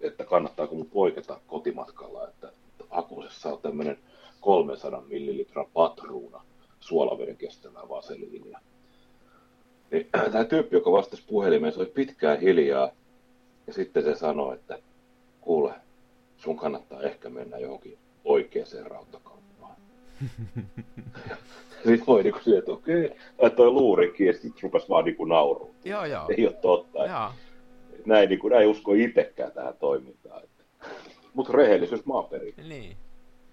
että 0.00 0.24
kannattaako 0.24 0.74
mun 0.74 0.90
poiketa 0.90 1.40
kotimatkalla, 1.46 2.28
että 2.28 2.52
Akusessa 2.90 3.52
on 3.52 3.58
tämmöinen 3.62 3.98
300 4.40 5.00
millilitran 5.00 5.66
patruuna 5.72 6.44
suolaveden 6.80 7.36
kestävää 7.36 7.88
vaseliinia. 7.88 8.60
Niin, 9.90 10.08
tämä 10.32 10.44
tyyppi, 10.44 10.76
joka 10.76 10.92
vastasi 10.92 11.22
puhelimeen, 11.26 11.72
se 11.72 11.80
oli 11.80 11.88
pitkään 11.94 12.40
hiljaa. 12.40 12.90
Ja 13.66 13.72
sitten 13.72 14.02
se 14.02 14.14
sanoi, 14.14 14.54
että 14.54 14.78
kuule, 15.40 15.72
sun 16.36 16.56
kannattaa 16.56 17.02
ehkä 17.02 17.30
mennä 17.30 17.58
johonkin 17.58 17.98
oikeaan 18.24 18.86
rautakauppaan. 18.86 19.76
sitten 21.84 22.06
voi 22.06 22.22
niinku 22.22 22.38
sille, 22.42 22.58
että 22.58 22.72
okei, 22.72 23.06
okay. 23.38 23.50
toi 23.50 23.70
luurikin, 23.70 24.26
ja 24.26 24.32
sitten 24.32 24.62
rupesi 24.62 24.88
vaan 24.88 25.04
niinku 25.04 25.24
nauruun. 25.24 25.74
Joo, 25.84 26.04
joo. 26.04 26.26
Ei 26.36 26.46
ole 26.46 26.54
totta. 26.54 27.06
Joo. 27.06 27.30
Näin, 28.06 28.28
niinku, 28.28 28.48
näin 28.48 28.68
usko 28.68 28.92
itsekään 28.92 29.52
tähän 29.52 29.74
toimintaan. 29.80 30.42
Mutta 31.34 31.52
rehellisyys 31.52 32.06
maaperin. 32.06 32.54
Niin. 32.68 32.96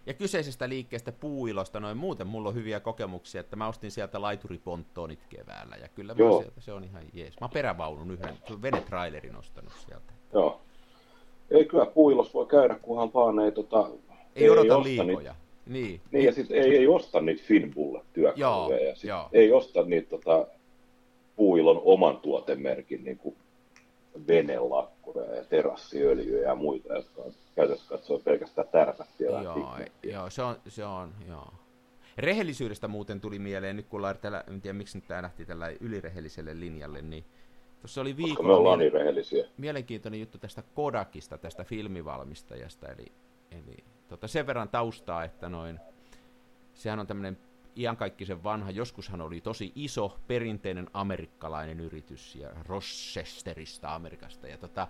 Ja 0.07 0.13
kyseisestä 0.13 0.69
liikkeestä 0.69 1.11
puuilosta 1.11 1.79
noin 1.79 1.97
muuten 1.97 2.27
mulla 2.27 2.49
on 2.49 2.55
hyviä 2.55 2.79
kokemuksia, 2.79 3.41
että 3.41 3.55
mä 3.55 3.67
ostin 3.67 3.91
sieltä 3.91 4.21
laituriponttoonit 4.21 5.19
keväällä 5.29 5.75
ja 5.75 5.87
kyllä 5.87 6.13
mä 6.13 6.19
Joo. 6.19 6.41
sieltä, 6.41 6.61
se 6.61 6.73
on 6.73 6.83
ihan 6.83 7.03
jees. 7.13 7.39
Mä 7.41 7.49
perävaunun 7.53 8.11
yhden 8.11 8.37
venetrailerin 8.61 9.35
ostanut 9.35 9.73
sieltä. 9.87 10.13
Joo. 10.33 10.61
Ei 11.51 11.65
kyllä 11.65 11.85
puilos 11.85 12.33
voi 12.33 12.45
käydä, 12.45 12.75
kunhan 12.75 13.13
vaan 13.13 13.39
ei, 13.39 13.51
tota, 13.51 13.89
Ei, 14.35 14.49
odota 14.49 14.77
osta 14.77 14.83
liikoja. 14.83 15.35
Niin. 15.65 16.01
Niin, 16.11 16.25
ja 16.25 16.33
sitten 16.33 16.57
ei, 16.57 16.77
ei 16.77 16.87
osta 16.87 17.21
niitä 17.21 17.43
Finbulle 17.45 18.01
työkaluja, 18.13 18.77
Joo, 18.77 18.87
ja 18.89 18.95
sit 18.95 19.09
joo. 19.09 19.29
ei 19.31 19.51
osta 19.51 19.83
niitä 19.83 20.09
tota, 20.09 20.47
puilon 21.35 21.81
oman 21.85 22.17
tuotemerkin 22.17 23.03
niin 23.03 23.17
kuin 23.17 23.35
venelakkuja 24.27 25.35
ja 25.35 25.43
terassiöljyjä 25.43 26.47
ja 26.47 26.55
muita, 26.55 26.93
jotka 26.93 27.21
on 27.21 27.31
käytössä 27.55 27.89
katsoen 27.89 28.21
pelkästään 28.23 28.67
tärpät 28.71 29.07
siellä. 29.17 29.41
Joo, 29.41 29.77
joo, 30.03 30.29
se 30.29 30.43
on, 30.43 30.55
se 30.67 30.85
on, 30.85 31.13
joo. 31.27 31.53
Rehellisyydestä 32.17 32.87
muuten 32.87 33.21
tuli 33.21 33.39
mieleen, 33.39 33.75
nyt 33.75 33.87
kun 33.87 33.97
ollaan 33.97 34.17
tällä, 34.17 34.43
en 34.47 34.61
tiedä 34.61 34.77
miksi 34.77 34.97
nyt 34.97 35.07
tämä 35.07 35.21
lähti 35.21 35.45
tällä 35.45 35.67
ylirehelliselle 35.79 36.59
linjalle, 36.59 37.01
niin 37.01 37.25
tuossa 37.81 38.01
oli 38.01 38.13
Koska 38.13 38.21
me 38.21 38.27
viikolla 38.27 38.57
ollaan 38.57 38.79
niin 38.79 38.93
rehellisiä. 38.93 39.47
mielenkiintoinen 39.57 40.19
juttu 40.19 40.37
tästä 40.37 40.63
Kodakista, 40.73 41.37
tästä 41.37 41.63
filmivalmistajasta, 41.63 42.87
eli, 42.91 43.11
eli 43.51 43.83
tota 44.07 44.27
sen 44.27 44.47
verran 44.47 44.69
taustaa, 44.69 45.23
että 45.23 45.49
noin, 45.49 45.79
sehän 46.73 46.99
on 46.99 47.07
tämmöinen 47.07 47.37
iankaikkisen 47.77 48.43
vanha, 48.43 48.71
joskushan 48.71 49.21
oli 49.21 49.41
tosi 49.41 49.71
iso, 49.75 50.19
perinteinen 50.27 50.87
amerikkalainen 50.93 51.79
yritys, 51.79 52.35
ja 52.35 52.49
Rochesterista 52.65 53.95
Amerikasta, 53.95 54.47
ja 54.47 54.57
tota, 54.57 54.87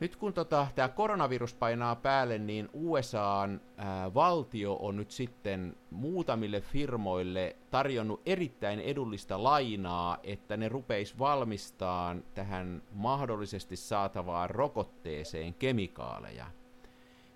nyt 0.00 0.16
kun 0.16 0.32
tota, 0.32 0.66
tämä 0.74 0.88
koronavirus 0.88 1.54
painaa 1.54 1.96
päälle, 1.96 2.38
niin 2.38 2.68
USAn 2.72 3.60
ää, 3.76 4.14
valtio 4.14 4.74
on 4.74 4.96
nyt 4.96 5.10
sitten 5.10 5.76
muutamille 5.90 6.60
firmoille 6.60 7.56
tarjonnut 7.70 8.22
erittäin 8.26 8.80
edullista 8.80 9.42
lainaa, 9.42 10.18
että 10.22 10.56
ne 10.56 10.68
rupeis 10.68 11.18
valmistaan 11.18 12.24
tähän 12.34 12.82
mahdollisesti 12.92 13.76
saatavaan 13.76 14.50
rokotteeseen 14.50 15.54
kemikaaleja. 15.54 16.46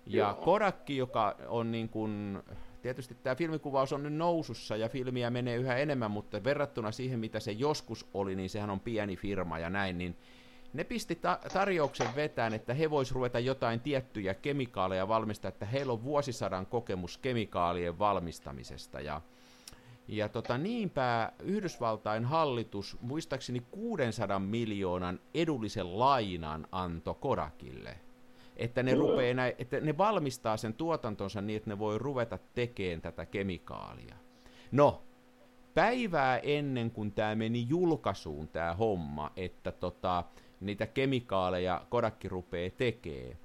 Ja 0.05 0.27
Joo. 0.27 0.33
Kodakki, 0.33 0.97
joka 0.97 1.35
on 1.47 1.71
niin 1.71 1.89
kuin, 1.89 2.43
tietysti 2.85 3.15
tämä 3.15 3.35
filmikuvaus 3.35 3.93
on 3.93 4.03
nyt 4.03 4.13
nousussa 4.13 4.75
ja 4.75 4.89
filmiä 4.89 5.29
menee 5.29 5.55
yhä 5.55 5.75
enemmän, 5.75 6.11
mutta 6.11 6.43
verrattuna 6.43 6.91
siihen, 6.91 7.19
mitä 7.19 7.39
se 7.39 7.51
joskus 7.51 8.05
oli, 8.13 8.35
niin 8.35 8.49
sehän 8.49 8.69
on 8.69 8.79
pieni 8.79 9.15
firma 9.15 9.59
ja 9.59 9.69
näin, 9.69 9.97
niin 9.97 10.17
ne 10.73 10.83
pisti 10.83 11.15
ta- 11.15 11.39
tarjouksen 11.53 12.15
vetään, 12.15 12.53
että 12.53 12.73
he 12.73 12.89
vois 12.89 13.11
ruveta 13.11 13.39
jotain 13.39 13.79
tiettyjä 13.79 14.33
kemikaaleja 14.33 15.07
valmistaa, 15.07 15.49
että 15.49 15.65
heillä 15.65 15.93
on 15.93 16.03
vuosisadan 16.03 16.65
kokemus 16.65 17.17
kemikaalien 17.17 17.99
valmistamisesta 17.99 19.01
ja 19.01 19.21
ja 20.07 20.29
tota, 20.29 20.57
niinpä 20.57 21.31
Yhdysvaltain 21.39 22.25
hallitus 22.25 22.97
muistaakseni 23.01 23.61
600 23.71 24.39
miljoonan 24.39 25.19
edullisen 25.33 25.99
lainan 25.99 26.67
anto 26.71 27.13
Kodakille. 27.13 28.04
Että 28.57 28.83
ne, 28.83 28.95
rupee 28.95 29.33
näin, 29.33 29.53
että 29.57 29.79
ne 29.79 29.97
valmistaa 29.97 30.57
sen 30.57 30.73
tuotantonsa 30.73 31.41
niin, 31.41 31.57
että 31.57 31.69
ne 31.69 31.79
voi 31.79 31.97
ruveta 31.97 32.39
tekemään 32.53 33.01
tätä 33.01 33.25
kemikaalia. 33.25 34.15
No, 34.71 35.03
päivää 35.73 36.37
ennen 36.37 36.91
kuin 36.91 37.11
tämä 37.11 37.35
meni 37.35 37.65
julkaisuun 37.69 38.47
tämä 38.47 38.73
homma, 38.73 39.31
että 39.35 39.71
tota, 39.71 40.23
niitä 40.59 40.87
kemikaaleja 40.87 41.85
Kodakki 41.89 42.29
rupeaa 42.29 42.69
tekee, 42.77 43.37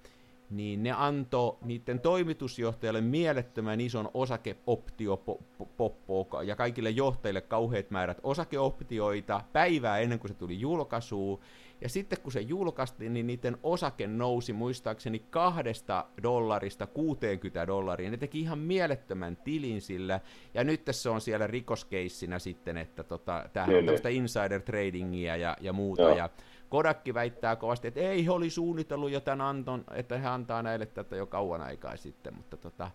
niin 0.51 0.83
ne 0.83 0.93
antoi 0.93 1.57
niiden 1.63 2.01
toimitusjohtajalle 2.01 3.01
mielettömän 3.01 3.81
ison 3.81 4.11
osakeoptiopoppoa 4.15 6.43
ja 6.43 6.57
kaikille 6.57 6.91
johtajille 6.91 7.41
kauheat 7.41 7.91
määrät 7.91 8.21
osakeoptioita 8.23 9.41
päivää 9.53 9.99
ennen 9.99 10.19
kuin 10.19 10.29
se 10.29 10.35
tuli 10.35 10.61
julkaisuun. 10.61 11.41
Ja 11.81 11.89
sitten 11.89 12.21
kun 12.21 12.33
se 12.33 12.41
julkaistiin, 12.41 13.13
niin 13.13 13.27
niiden 13.27 13.57
osake 13.63 14.07
nousi 14.07 14.53
muistaakseni 14.53 15.19
kahdesta 15.19 16.07
dollarista 16.23 16.87
60 16.87 17.67
dollariin. 17.67 18.11
Ne 18.11 18.17
teki 18.17 18.41
ihan 18.41 18.59
mielettömän 18.59 19.37
tilin 19.37 19.83
sillä. 19.83 20.21
Ja 20.55 20.65
nyt 20.65 20.85
tässä 20.85 21.11
on 21.11 21.21
siellä 21.21 21.47
rikoskeissinä 21.47 22.39
sitten, 22.39 22.77
että 22.77 23.05
tota, 23.05 23.49
tämähän 23.53 23.77
on 23.77 23.85
tämmöistä 23.85 24.09
insider 24.09 24.61
tradingia 24.61 25.37
ja, 25.37 25.57
ja 25.61 25.73
muuta. 25.73 26.03
Joo. 26.03 26.17
Ja 26.17 26.31
Kodakki 26.71 27.15
väittää 27.15 27.57
kovasti, 27.57 27.89
että 27.89 28.01
ei, 28.01 28.25
he 28.25 28.31
oli 28.31 28.51
suunnitellut 28.51 29.11
jo 29.11 29.21
tämän 29.21 29.41
anton, 29.41 29.85
että 29.95 30.19
he 30.19 30.27
antaa 30.29 30.63
näille 30.63 30.87
tätä 30.87 31.17
jo 31.17 31.27
kauan 31.27 31.61
aikaa 31.61 31.97
sitten, 31.97 32.35
mutta 32.35 32.57
tota, 32.57 32.91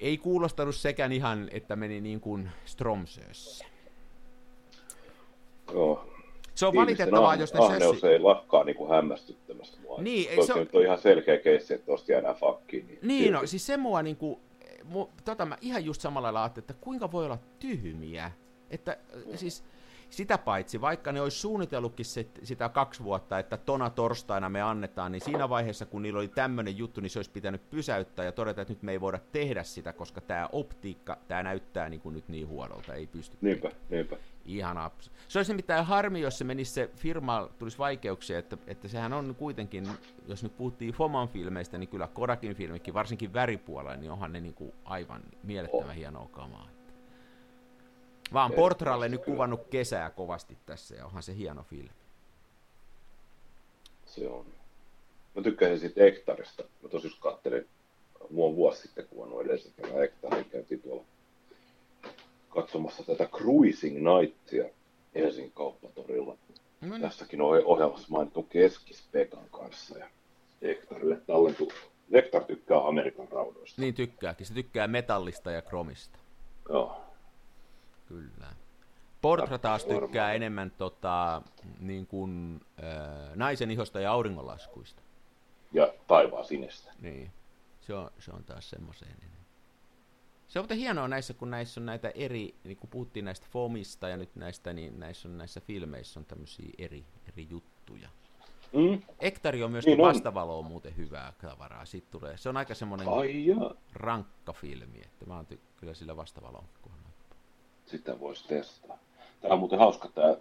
ei 0.00 0.18
kuulostanut 0.18 0.74
sekään 0.74 1.12
ihan, 1.12 1.48
että 1.52 1.76
meni 1.76 2.00
niin 2.00 2.20
kuin 2.20 2.50
Stromsössä. 2.64 3.64
Joo. 5.72 6.08
Se 6.54 6.66
on 6.66 6.74
valitettavaa, 6.74 7.34
ah- 7.36 7.40
jos 7.40 7.54
ne 7.54 7.60
ahneus 7.60 7.90
sössi... 8.00 8.06
ei 8.06 8.18
lakkaa 8.18 8.64
niin 8.64 8.76
kuin 8.76 8.90
hämmästyttämästä 8.90 9.80
mua. 9.82 10.02
Niin, 10.02 10.30
ei 10.30 10.36
Toki 10.36 10.46
se 10.46 10.52
on- 10.52 10.58
nyt 10.58 10.74
on 10.74 10.82
ihan 10.82 10.98
selkeä 10.98 11.38
keissi, 11.38 11.74
että 11.74 11.86
tosta 11.86 12.12
jäädään 12.12 12.36
fakkiin. 12.36 12.86
Niin, 12.86 12.98
Niin, 13.02 13.32
no, 13.32 13.46
siis 13.46 13.66
se 13.66 13.76
mua 13.76 14.02
niinku, 14.02 14.40
mu, 14.84 15.06
tota 15.24 15.46
mä 15.46 15.58
ihan 15.60 15.84
just 15.84 16.00
samalla 16.00 16.26
lailla 16.26 16.42
ajattelin, 16.42 16.62
että 16.62 16.74
kuinka 16.84 17.12
voi 17.12 17.24
olla 17.24 17.38
tyhmiä. 17.58 18.30
Että 18.70 18.92
äh, 18.92 19.38
siis 19.38 19.64
sitä 20.12 20.38
paitsi, 20.38 20.80
vaikka 20.80 21.12
ne 21.12 21.20
olisi 21.20 21.38
suunnitellutkin 21.38 22.06
se, 22.06 22.26
sitä 22.42 22.68
kaksi 22.68 23.04
vuotta, 23.04 23.38
että 23.38 23.56
tona 23.56 23.90
torstaina 23.90 24.48
me 24.48 24.62
annetaan, 24.62 25.12
niin 25.12 25.24
siinä 25.24 25.48
vaiheessa, 25.48 25.86
kun 25.86 26.02
niillä 26.02 26.18
oli 26.18 26.28
tämmöinen 26.28 26.78
juttu, 26.78 27.00
niin 27.00 27.10
se 27.10 27.18
olisi 27.18 27.30
pitänyt 27.30 27.70
pysäyttää 27.70 28.24
ja 28.24 28.32
todeta, 28.32 28.62
että 28.62 28.74
nyt 28.74 28.82
me 28.82 28.92
ei 28.92 29.00
voida 29.00 29.18
tehdä 29.32 29.62
sitä, 29.62 29.92
koska 29.92 30.20
tämä 30.20 30.48
optiikka, 30.52 31.18
tämä 31.28 31.42
näyttää 31.42 31.88
niin 31.88 32.00
kuin 32.00 32.14
nyt 32.14 32.28
niin 32.28 32.48
huonolta, 32.48 32.94
ei 32.94 33.06
pysty 33.06 33.36
Niinpä, 33.40 33.70
niinpä. 33.90 34.16
Ihan. 34.44 34.90
Se 35.28 35.38
olisi 35.38 35.52
nimittäin 35.52 35.86
harmi, 35.86 36.20
jos 36.20 36.38
se 36.38 36.44
menisi 36.44 36.72
se 36.72 36.90
firma, 36.96 37.48
tulisi 37.58 37.78
vaikeuksia, 37.78 38.38
että, 38.38 38.56
että 38.66 38.88
sehän 38.88 39.12
on 39.12 39.34
kuitenkin, 39.34 39.88
jos 40.26 40.42
nyt 40.42 40.56
puhuttiin 40.56 40.94
Foman 40.94 41.28
filmeistä, 41.28 41.78
niin 41.78 41.88
kyllä 41.88 42.06
Kodakin 42.06 42.54
filmikin, 42.54 42.94
varsinkin 42.94 43.32
väripuolella, 43.32 43.96
niin 43.96 44.10
onhan 44.10 44.32
ne 44.32 44.40
niin 44.40 44.54
kuin 44.54 44.72
aivan 44.84 45.22
mielettömän 45.42 45.88
On. 45.88 45.94
hienoa 45.94 46.28
kamaa. 46.32 46.68
Vaan 48.32 48.50
Ei, 48.50 48.56
Portralle 48.56 49.08
nyt 49.08 49.24
kuvannut 49.24 49.66
kesää 49.70 50.10
kovasti 50.10 50.58
tässä, 50.66 50.94
ja 50.94 51.06
onhan 51.06 51.22
se 51.22 51.36
hieno 51.36 51.62
filmi. 51.62 51.90
Se 54.06 54.28
on. 54.28 54.46
Mä 55.34 55.42
tykkäsin 55.42 55.78
siitä 55.78 56.04
Ektarista. 56.04 56.62
Mä 56.82 56.88
tosi 56.88 57.16
kattelin 57.20 57.68
mua 58.30 58.56
vuosi 58.56 58.82
sitten, 58.82 59.06
on 59.16 59.44
edellisen 59.44 59.72
kerran 59.76 60.04
Ektarin. 60.04 60.44
Käytiin 60.44 60.82
tuolla 60.82 61.04
katsomassa 62.48 63.02
tätä 63.02 63.26
Cruising 63.26 63.98
Nightia 63.98 64.64
Helsingin 65.14 65.52
kauppatorilla. 65.52 66.36
No 66.80 66.88
niin. 66.88 67.00
Tässäkin 67.00 67.40
on 67.40 67.64
ohjelmassa 67.64 68.08
mainittu 68.10 68.42
Keskis 68.42 69.08
Pekan 69.12 69.50
kanssa. 69.50 69.98
Ja 69.98 70.06
Ektarille 70.62 71.16
tallentu. 71.16 71.72
Ektar 72.12 72.44
tykkää 72.44 72.86
Amerikan 72.88 73.28
raudoista. 73.28 73.82
Niin 73.82 73.94
tykkääkin. 73.94 74.46
Se 74.46 74.54
tykkää 74.54 74.88
metallista 74.88 75.50
ja 75.50 75.62
kromista. 75.62 76.18
Joo. 76.68 77.11
Kyllä. 78.12 78.46
Portra 79.22 79.58
taas 79.58 79.82
Varmaan. 79.82 80.02
tykkää 80.02 80.32
enemmän 80.32 80.70
tota, 80.70 81.42
niin 81.78 82.06
kuin, 82.06 82.60
äh, 82.82 83.36
naisen 83.36 83.70
ihosta 83.70 84.00
ja 84.00 84.12
auringonlaskuista. 84.12 85.02
Ja 85.72 85.94
taivaan 86.06 86.44
sinestä. 86.44 86.92
Niin, 87.00 87.32
se 87.80 87.94
on, 87.94 88.10
se 88.18 88.30
on 88.30 88.44
taas 88.44 88.70
semmoiseen. 88.70 89.16
Niin. 89.20 89.32
Se 90.48 90.60
on 90.60 90.66
hienoa 90.76 91.08
näissä, 91.08 91.34
kun 91.34 91.50
näissä 91.50 91.80
on 91.80 91.86
näitä 91.86 92.12
eri, 92.14 92.54
niin 92.64 92.76
kun 92.76 92.90
puhuttiin 92.90 93.24
näistä 93.24 93.46
FOMista 93.50 94.08
ja 94.08 94.16
nyt 94.16 94.36
näistä, 94.36 94.72
niin 94.72 95.00
näissä 95.00 95.28
on 95.28 95.38
näissä 95.38 95.60
filmeissä 95.60 96.20
on 96.20 96.26
tämmöisiä 96.26 96.70
eri, 96.78 97.04
eri 97.32 97.46
juttuja. 97.50 98.08
Mm? 98.72 99.02
Ektari 99.20 99.62
on 99.62 99.70
myöskin 99.70 99.96
Niin 99.96 100.06
vastavalo 100.06 100.58
on 100.58 100.64
muuten 100.64 100.96
hyvää 100.96 101.32
tavaraa. 101.42 101.84
Siitä 101.84 102.08
tulee, 102.10 102.36
se 102.36 102.48
on 102.48 102.56
aika 102.56 102.74
semmoinen 102.74 103.08
rankka 103.92 104.52
filmi, 104.52 105.00
että 105.04 105.26
mä 105.26 105.36
oon 105.36 105.46
ty- 105.52 105.58
kyllä 105.76 105.94
sillä 105.94 106.16
vastavalon 106.16 106.64
kohdalla. 106.82 107.01
Sitä 107.86 108.20
voisi 108.20 108.48
testaa. 108.48 108.98
Tämä 109.40 109.54
on 109.54 109.60
muuten 109.60 109.78
hauska 109.78 110.08
tämä, 110.08 110.36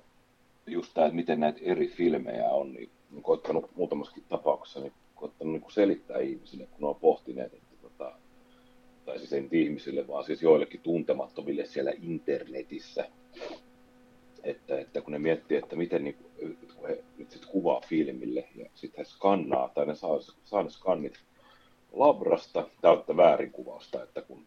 just 0.67 0.93
tämä, 0.93 1.07
että 1.07 1.15
miten 1.15 1.39
näitä 1.39 1.59
eri 1.61 1.87
filmejä 1.87 2.49
on, 2.49 2.73
niin 2.73 2.89
olen 3.11 3.23
koittanut 3.23 3.75
muutamassakin 3.75 4.23
tapauksessa, 4.29 4.79
niin 4.79 4.93
koittanut 5.15 5.53
niin 5.53 5.71
selittää 5.71 6.19
ihmisille, 6.19 6.67
kun 6.67 6.89
on 6.89 6.95
pohtineet, 6.95 7.53
että 7.53 7.75
tota, 7.81 8.11
tai 9.05 9.19
siis 9.19 9.33
ei 9.33 9.41
nyt 9.41 9.53
ihmisille, 9.53 10.07
vaan 10.07 10.23
siis 10.23 10.41
joillekin 10.41 10.81
tuntemattomille 10.81 11.65
siellä 11.65 11.91
internetissä, 12.01 13.09
että, 14.43 14.79
että 14.79 15.01
kun 15.01 15.11
ne 15.11 15.19
miettii, 15.19 15.57
että 15.57 15.75
miten 15.75 16.03
niin 16.03 16.17
kun 16.75 16.87
he 16.87 17.03
nyt 17.17 17.31
sit 17.31 17.45
kuvaa 17.45 17.81
filmille 17.87 18.47
ja 18.55 18.69
sitten 18.75 18.97
he 18.97 19.09
skannaa, 19.09 19.69
tai 19.69 19.85
ne 19.85 19.95
saa, 19.95 20.19
saa 20.45 20.63
ne 20.63 20.69
skannit 20.69 21.13
labrasta 21.91 22.67
täyttä 22.81 23.17
väärinkuvausta, 23.17 24.03
että 24.03 24.21
kun 24.21 24.45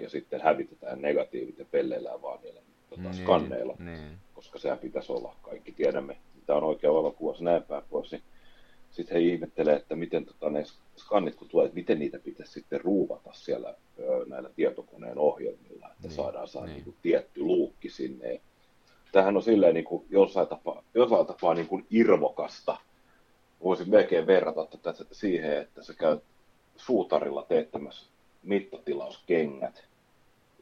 ja 0.00 0.10
sitten 0.10 0.40
hävitetään 0.40 1.02
negatiivit 1.02 1.58
ja 1.58 1.64
pelleillään 1.64 2.22
vaan 2.22 2.40
niillä 2.42 2.60
tota, 2.90 3.02
niin, 3.02 3.14
skanneilla, 3.14 3.76
niin. 3.78 4.18
koska 4.34 4.58
sehän 4.58 4.78
pitäisi 4.78 5.12
olla, 5.12 5.36
kaikki 5.42 5.72
tiedämme, 5.72 6.16
mitä 6.34 6.54
on 6.54 6.64
oikea 6.64 6.94
valokuvassa 6.94 7.44
näin 7.44 7.62
päin 7.62 7.82
pois, 7.90 8.12
niin 8.12 8.22
sitten 8.90 9.14
he 9.14 9.22
ihmettelee, 9.22 9.76
että 9.76 9.96
miten 9.96 10.24
tota, 10.24 10.50
ne 10.50 10.64
skannit 10.96 11.34
kun 11.34 11.48
tulee, 11.48 11.66
että 11.66 11.74
miten 11.74 11.98
niitä 11.98 12.18
pitäisi 12.18 12.52
sitten 12.52 12.80
ruuvata 12.80 13.32
siellä 13.32 13.74
ö, 13.98 14.24
näillä 14.26 14.50
tietokoneen 14.56 15.18
ohjelmilla, 15.18 15.86
että 15.86 16.08
niin, 16.08 16.16
saadaan 16.16 16.48
saada 16.48 16.66
niin. 16.66 16.84
Niin 16.84 16.96
tietty 17.02 17.40
luukki 17.40 17.90
sinne. 17.90 18.40
Tämähän 19.12 19.36
on 19.36 19.42
silleen 19.42 19.74
niin 19.74 19.84
kuin 19.84 20.06
jossain 20.10 20.48
tapaa, 20.48 20.82
jossain 20.94 21.26
tapaa 21.26 21.54
niin 21.54 21.68
kuin 21.68 21.86
irvokasta. 21.90 22.76
Voisin 23.64 23.90
melkein 23.90 24.26
verrata 24.26 24.66
tätä 24.66 25.04
siihen, 25.12 25.58
että 25.58 25.82
sä 25.82 25.94
käyt 25.94 26.22
suutarilla 26.76 27.42
teettämässä 27.48 28.13
mittatilauskengät, 28.44 29.84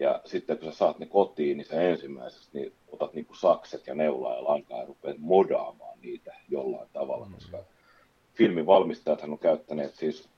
ja 0.00 0.20
sitten 0.24 0.58
kun 0.58 0.72
sä 0.72 0.78
saat 0.78 0.98
ne 0.98 1.06
kotiin, 1.06 1.56
niin 1.56 1.66
sä 1.66 1.80
ensimmäiseksi 1.82 2.48
niin 2.52 2.72
otat 2.92 3.14
niin 3.14 3.26
kuin 3.26 3.36
sakset 3.36 3.86
ja 3.86 3.94
neulaa 3.94 4.36
ja 4.36 4.44
lankaa 4.44 4.78
ja 4.78 4.86
rupeat 4.86 5.18
modaamaan 5.18 5.98
niitä 6.02 6.34
jollain 6.48 6.88
tavalla, 6.92 7.26
mm. 7.26 7.34
koska 7.34 7.58
filmin 8.34 8.66
valmistajat 8.66 9.22
on 9.22 9.38
käyttäneet 9.38 9.94
siis 9.94 10.28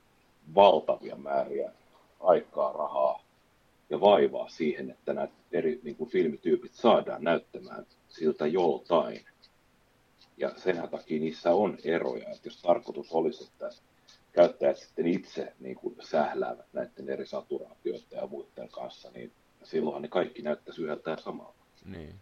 valtavia 0.55 1.15
määriä 1.15 1.71
aikaa, 2.19 2.73
rahaa 2.73 3.23
ja 3.89 4.01
vaivaa 4.01 4.49
siihen, 4.49 4.91
että 4.91 5.13
nämä 5.13 5.27
eri 5.51 5.79
niin 5.83 5.95
kuin 5.95 6.09
filmityypit 6.09 6.73
saadaan 6.73 7.23
näyttämään 7.23 7.85
siltä 8.09 8.47
joltain. 8.47 9.25
Ja 10.37 10.51
sen 10.57 10.89
takia 10.91 11.19
niissä 11.19 11.53
on 11.53 11.77
eroja, 11.83 12.29
että 12.29 12.47
jos 12.47 12.61
tarkoitus 12.61 13.11
olisi, 13.11 13.43
että 13.43 13.69
käyttäjät 14.35 14.77
sitten 14.77 15.07
itse 15.07 15.53
niin 15.59 15.75
kuin 15.75 15.95
sähläävät 16.01 16.73
näiden 16.73 17.09
eri 17.09 17.25
saturaatioiden 17.25 18.07
ja 18.11 18.27
muiden 18.27 18.69
kanssa, 18.69 19.11
niin 19.11 19.31
silloinhan 19.63 20.01
ne 20.01 20.07
kaikki 20.07 20.41
näyttäisi 20.41 20.81
yhdeltä 20.81 21.11
ja 21.11 21.17
samalta. 21.17 21.65
Niin. 21.85 22.15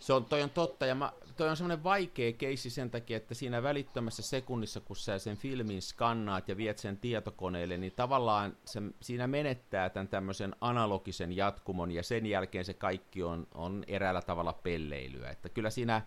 Se 0.00 0.12
on, 0.12 0.24
toi 0.24 0.42
on 0.42 0.50
totta, 0.50 0.86
ja 0.86 0.94
mä, 0.94 1.12
toi 1.36 1.48
on 1.48 1.56
semmoinen 1.56 1.84
vaikea 1.84 2.32
keissi 2.32 2.70
sen 2.70 2.90
takia, 2.90 3.16
että 3.16 3.34
siinä 3.34 3.62
välittömässä 3.62 4.22
sekunnissa, 4.22 4.80
kun 4.80 4.96
sä 4.96 5.18
sen 5.18 5.36
filmin 5.36 5.82
skannaat 5.82 6.48
ja 6.48 6.56
viet 6.56 6.78
sen 6.78 6.96
tietokoneelle, 6.96 7.76
niin 7.76 7.92
tavallaan 7.96 8.56
se, 8.64 8.82
siinä 9.00 9.26
menettää 9.26 9.90
tämän 9.90 10.08
tämmöisen 10.08 10.56
analogisen 10.60 11.36
jatkumon, 11.36 11.90
ja 11.90 12.02
sen 12.02 12.26
jälkeen 12.26 12.64
se 12.64 12.74
kaikki 12.74 13.22
on, 13.22 13.46
on 13.54 13.84
eräällä 13.86 14.22
tavalla 14.22 14.52
pelleilyä. 14.52 15.30
Että 15.30 15.48
kyllä 15.48 15.70
siinä, 15.70 16.02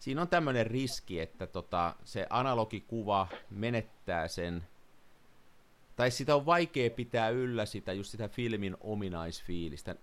siinä 0.00 0.22
on 0.22 0.28
tämmöinen 0.28 0.66
riski, 0.66 1.20
että 1.20 1.46
tota, 1.46 1.94
se 2.04 2.26
analogikuva 2.30 3.28
menettää 3.50 4.28
sen, 4.28 4.66
tai 5.96 6.10
sitä 6.10 6.34
on 6.34 6.46
vaikea 6.46 6.90
pitää 6.90 7.28
yllä 7.28 7.66
sitä, 7.66 7.92
just 7.92 8.10
sitä 8.10 8.28
filmin 8.28 8.76
ominaisfiilistä 8.80 9.96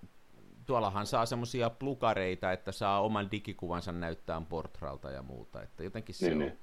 tuollahan 0.65 1.05
saa 1.05 1.25
semmoisia 1.25 1.69
plukareita, 1.69 2.51
että 2.51 2.71
saa 2.71 3.01
oman 3.01 3.31
digikuvansa 3.31 3.91
näyttää 3.91 4.41
portralta 4.49 5.11
ja 5.11 5.21
muuta, 5.21 5.63
että 5.63 5.83
jotenkin 5.83 6.15
se 6.15 6.25
niin, 6.25 6.33
on. 6.33 6.39
Niin. 6.39 6.59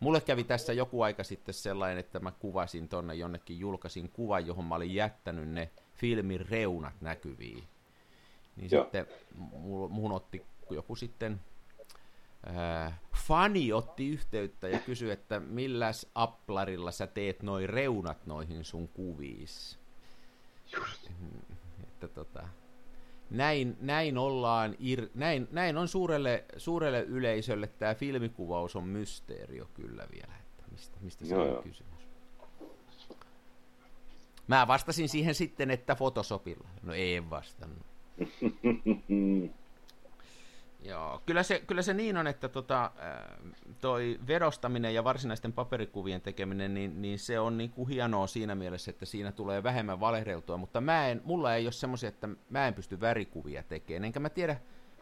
Mulle 0.00 0.20
kävi 0.20 0.44
tässä 0.44 0.72
joku 0.72 1.02
aika 1.02 1.24
sitten 1.24 1.54
sellainen, 1.54 1.98
että 1.98 2.20
mä 2.20 2.32
kuvasin 2.32 2.88
tonne 2.88 3.14
jonnekin, 3.14 3.58
julkaisin 3.58 4.08
kuvan, 4.08 4.46
johon 4.46 4.64
mä 4.64 4.74
olin 4.74 4.94
jättänyt 4.94 5.48
ne 5.48 5.70
filmin 5.94 6.46
reunat 6.48 7.00
näkyviin. 7.00 7.64
Niin 8.56 8.70
Joo. 8.70 8.82
sitten 8.82 9.06
muun 9.88 10.12
otti 10.12 10.46
joku 10.70 10.96
sitten 10.96 11.40
äh, 12.48 13.00
fani 13.16 13.72
otti 13.72 14.08
yhteyttä 14.08 14.68
ja 14.68 14.78
kysyi, 14.78 15.10
että 15.10 15.40
milläs 15.40 16.06
applarilla 16.14 16.90
sä 16.90 17.06
teet 17.06 17.42
noin 17.42 17.68
reunat 17.68 18.26
noihin 18.26 18.64
sun 18.64 18.88
kuviis. 18.88 19.78
Just. 20.76 21.10
Että 21.82 22.08
tota, 22.08 22.48
näin, 23.30 23.76
näin, 23.80 24.18
ollaan, 24.18 24.76
ir, 24.78 25.08
näin, 25.14 25.48
näin 25.50 25.76
on 25.76 25.88
suurelle, 25.88 26.44
suurelle 26.56 27.02
yleisölle 27.02 27.66
tämä 27.66 27.94
filmikuvaus 27.94 28.76
on 28.76 28.84
mysteerio 28.84 29.68
kyllä 29.74 30.06
vielä, 30.12 30.34
että 30.40 30.64
mistä, 30.70 30.98
mistä 31.00 31.24
se 31.24 31.36
on 31.36 31.62
kysymys. 31.62 31.94
Mä 34.46 34.66
vastasin 34.66 35.08
siihen 35.08 35.34
sitten, 35.34 35.70
että 35.70 35.94
Photoshopilla. 35.94 36.68
No 36.82 36.92
ei 36.92 37.30
vastannut. 37.30 37.86
Joo, 40.84 41.22
kyllä 41.26 41.42
se, 41.42 41.62
kyllä 41.66 41.82
se 41.82 41.94
niin 41.94 42.16
on, 42.16 42.26
että 42.26 42.48
tota, 42.48 42.90
toi 43.80 44.18
verostaminen 44.26 44.94
ja 44.94 45.04
varsinaisten 45.04 45.52
paperikuvien 45.52 46.20
tekeminen, 46.20 46.74
niin, 46.74 47.02
niin 47.02 47.18
se 47.18 47.40
on 47.40 47.58
niin 47.58 47.70
kuin 47.70 47.88
hienoa 47.88 48.26
siinä 48.26 48.54
mielessä, 48.54 48.90
että 48.90 49.06
siinä 49.06 49.32
tulee 49.32 49.62
vähemmän 49.62 50.00
valehdeltua, 50.00 50.56
mutta 50.56 50.80
mä 50.80 51.08
en, 51.08 51.22
mulla 51.24 51.54
ei 51.54 51.66
ole 51.66 51.72
semmoisia, 51.72 52.08
että 52.08 52.28
mä 52.50 52.68
en 52.68 52.74
pysty 52.74 53.00
värikuvia 53.00 53.62
tekemään, 53.62 54.04
enkä 54.04 54.20
mä 54.20 54.28
tiedä, 54.30 54.56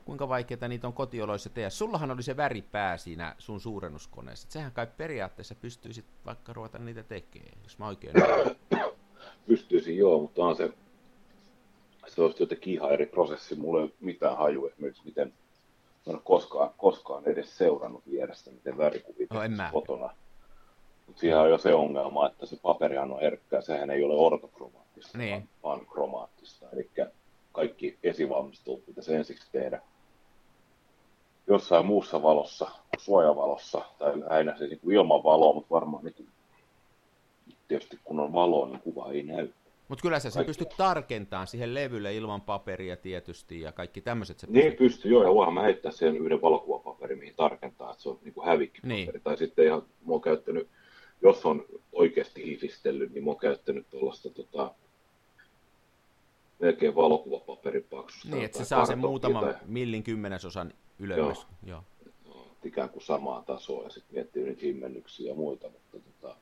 kuinka 0.04 0.28
vaikeita 0.28 0.68
niitä 0.68 0.86
on 0.86 0.92
kotioloissa 0.92 1.50
tehdä. 1.50 1.70
Sullahan 1.70 2.10
oli 2.10 2.22
se 2.22 2.36
väripää 2.36 2.96
siinä 2.96 3.34
sun 3.38 3.60
suurennuskoneessa. 3.60 4.50
Sehän 4.50 4.72
kai 4.72 4.86
periaatteessa 4.96 5.54
pystyisit 5.54 6.04
vaikka 6.26 6.52
ruveta 6.52 6.78
niitä 6.78 7.02
tekemään, 7.02 7.58
jos 7.62 7.78
mä 7.78 7.86
oikein... 7.86 8.14
Pystyisin 9.46 9.96
joo, 9.96 10.20
mutta 10.20 10.44
on 10.44 10.56
se, 10.56 10.72
se 12.06 12.22
olisi 12.22 12.42
jotenkin 12.42 12.74
ihan 12.74 12.92
eri 12.92 13.06
prosessi. 13.06 13.54
Mulla 13.54 13.78
ei 13.78 13.84
ole 13.84 13.92
mitään 14.00 14.36
haju 14.36 14.66
esimerkiksi, 14.66 15.04
miten 15.04 15.32
en 16.06 16.14
ole 16.14 16.22
koskaan, 16.24 16.70
koskaan 16.76 17.22
edes 17.26 17.58
seurannut 17.58 18.02
vierestä, 18.10 18.50
miten 18.50 18.78
värikuvia 18.78 19.26
no, 19.30 19.42
en 19.42 19.52
kotona. 19.72 20.10
Mutta 21.06 21.20
siihen 21.20 21.38
on 21.38 21.50
jo 21.50 21.58
se 21.58 21.74
ongelma, 21.74 22.26
että 22.26 22.46
se 22.46 22.56
paperihan 22.62 23.12
on 23.12 23.20
herkkää, 23.20 23.60
sehän 23.60 23.90
ei 23.90 24.04
ole 24.04 24.14
ortokromaattista, 24.14 25.18
niin. 25.18 25.48
vaan, 25.62 25.86
kromaattista. 25.86 26.66
Eli 26.72 26.90
kaikki 27.52 27.98
esivalmistelut 28.02 28.86
pitäisi 28.86 29.14
ensiksi 29.14 29.52
tehdä 29.52 29.82
jossain 31.46 31.86
muussa 31.86 32.22
valossa, 32.22 32.70
suojavalossa, 32.98 33.82
tai 33.98 34.12
aina 34.28 34.58
se 34.58 34.66
niin 34.66 34.80
ilman 34.90 35.24
valoa, 35.24 35.54
mutta 35.54 35.74
varmaan 35.74 36.04
niin 36.04 36.28
tietysti 37.68 37.98
kun 38.04 38.20
on 38.20 38.32
valo, 38.32 38.66
niin 38.66 38.80
kuva 38.80 39.12
ei 39.12 39.22
näy. 39.22 39.48
Mutta 39.88 40.02
kyllä 40.02 40.20
sä 40.20 40.30
sen 40.30 40.44
pystyt 40.44 40.68
tarkentamaan 40.76 41.46
siihen 41.46 41.74
levylle 41.74 42.14
ilman 42.14 42.40
paperia 42.40 42.96
tietysti 42.96 43.60
ja 43.60 43.72
kaikki 43.72 44.00
tämmöiset. 44.00 44.38
Se 44.38 44.46
niin 44.50 44.72
pystyy, 44.72 45.10
joo, 45.10 45.22
ja 45.22 45.34
voihan 45.34 45.54
mä 45.54 45.62
heittää 45.62 45.92
sen 45.92 46.16
yhden 46.16 46.42
valokuvapaperin, 46.42 47.18
mihin 47.18 47.34
tarkentaa, 47.36 47.90
että 47.90 48.02
se 48.02 48.08
on 48.08 48.18
niin 48.22 48.34
hävikkipaperi. 48.46 48.94
Niin. 48.94 49.22
Tai 49.24 49.36
sitten 49.36 49.66
ihan, 49.66 49.82
mä 49.82 50.12
oon 50.12 50.20
käyttänyt, 50.20 50.68
jos 51.22 51.46
on 51.46 51.64
oikeasti 51.92 52.44
hifistellyt, 52.44 53.12
niin 53.12 53.24
mä 53.24 53.30
oon 53.30 53.40
käyttänyt 53.40 53.90
tuollaista 53.90 54.30
tota, 54.30 54.74
melkein 56.58 56.94
valokuvapaperin 56.94 57.86
paksusta. 57.90 58.28
Niin, 58.28 58.44
että 58.44 58.58
se 58.58 58.64
saa 58.64 58.86
sen 58.86 58.98
muutaman 58.98 59.44
tai... 59.44 59.54
millin 59.66 60.02
kymmenesosan 60.02 60.72
ylemmäs. 60.98 61.46
Joo. 61.62 61.84
joo. 62.26 62.44
ikään 62.64 62.90
kuin 62.90 63.02
samaa 63.02 63.42
tasoa 63.42 63.84
ja 63.84 63.90
sitten 63.90 64.14
miettii 64.14 64.44
nyt 64.44 64.62
himmennyksiä 64.62 65.28
ja 65.28 65.34
muita, 65.34 65.68
mutta 65.68 65.98
tota, 65.98 66.36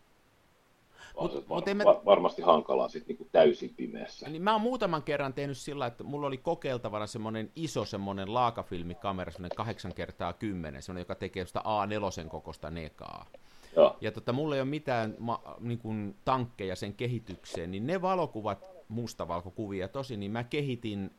Mut, 1.20 1.34
var, 1.34 1.42
mut 1.48 1.74
mä... 1.74 1.84
varmasti 2.04 2.42
hankalaa 2.42 2.88
sit 2.88 3.06
niinku 3.06 3.28
täysin 3.32 3.74
pimeässä. 3.76 4.28
Niin 4.28 4.42
mä 4.42 4.52
oon 4.52 4.60
muutaman 4.60 5.02
kerran 5.02 5.34
tehnyt 5.34 5.58
sillä, 5.58 5.86
että 5.86 6.04
mulla 6.04 6.26
oli 6.26 6.38
kokeiltavana 6.38 7.06
semmoinen 7.06 7.52
iso 7.56 7.84
semmoinen 7.84 8.34
laakafilmikamera, 8.34 9.32
semmoinen 9.32 9.56
8 9.56 9.94
kertaa 9.94 10.32
10 10.32 10.82
semmoinen, 10.82 11.00
joka 11.00 11.14
tekee 11.14 11.46
sitä 11.46 11.60
A4 11.60 12.28
kokosta 12.28 12.70
nekaa. 12.70 13.26
Ja, 13.76 13.94
ja 14.00 14.12
tota, 14.12 14.32
mulla 14.32 14.54
ei 14.54 14.60
ole 14.60 14.68
mitään 14.68 15.16
ma, 15.18 15.42
niin 15.60 15.78
kuin, 15.78 16.16
tankkeja 16.24 16.76
sen 16.76 16.94
kehitykseen, 16.94 17.70
niin 17.70 17.86
ne 17.86 18.02
valokuvat, 18.02 18.70
mustavalkokuvia 18.88 19.88
tosi, 19.88 20.16
niin 20.16 20.32
mä 20.32 20.44
kehitin 20.44 21.10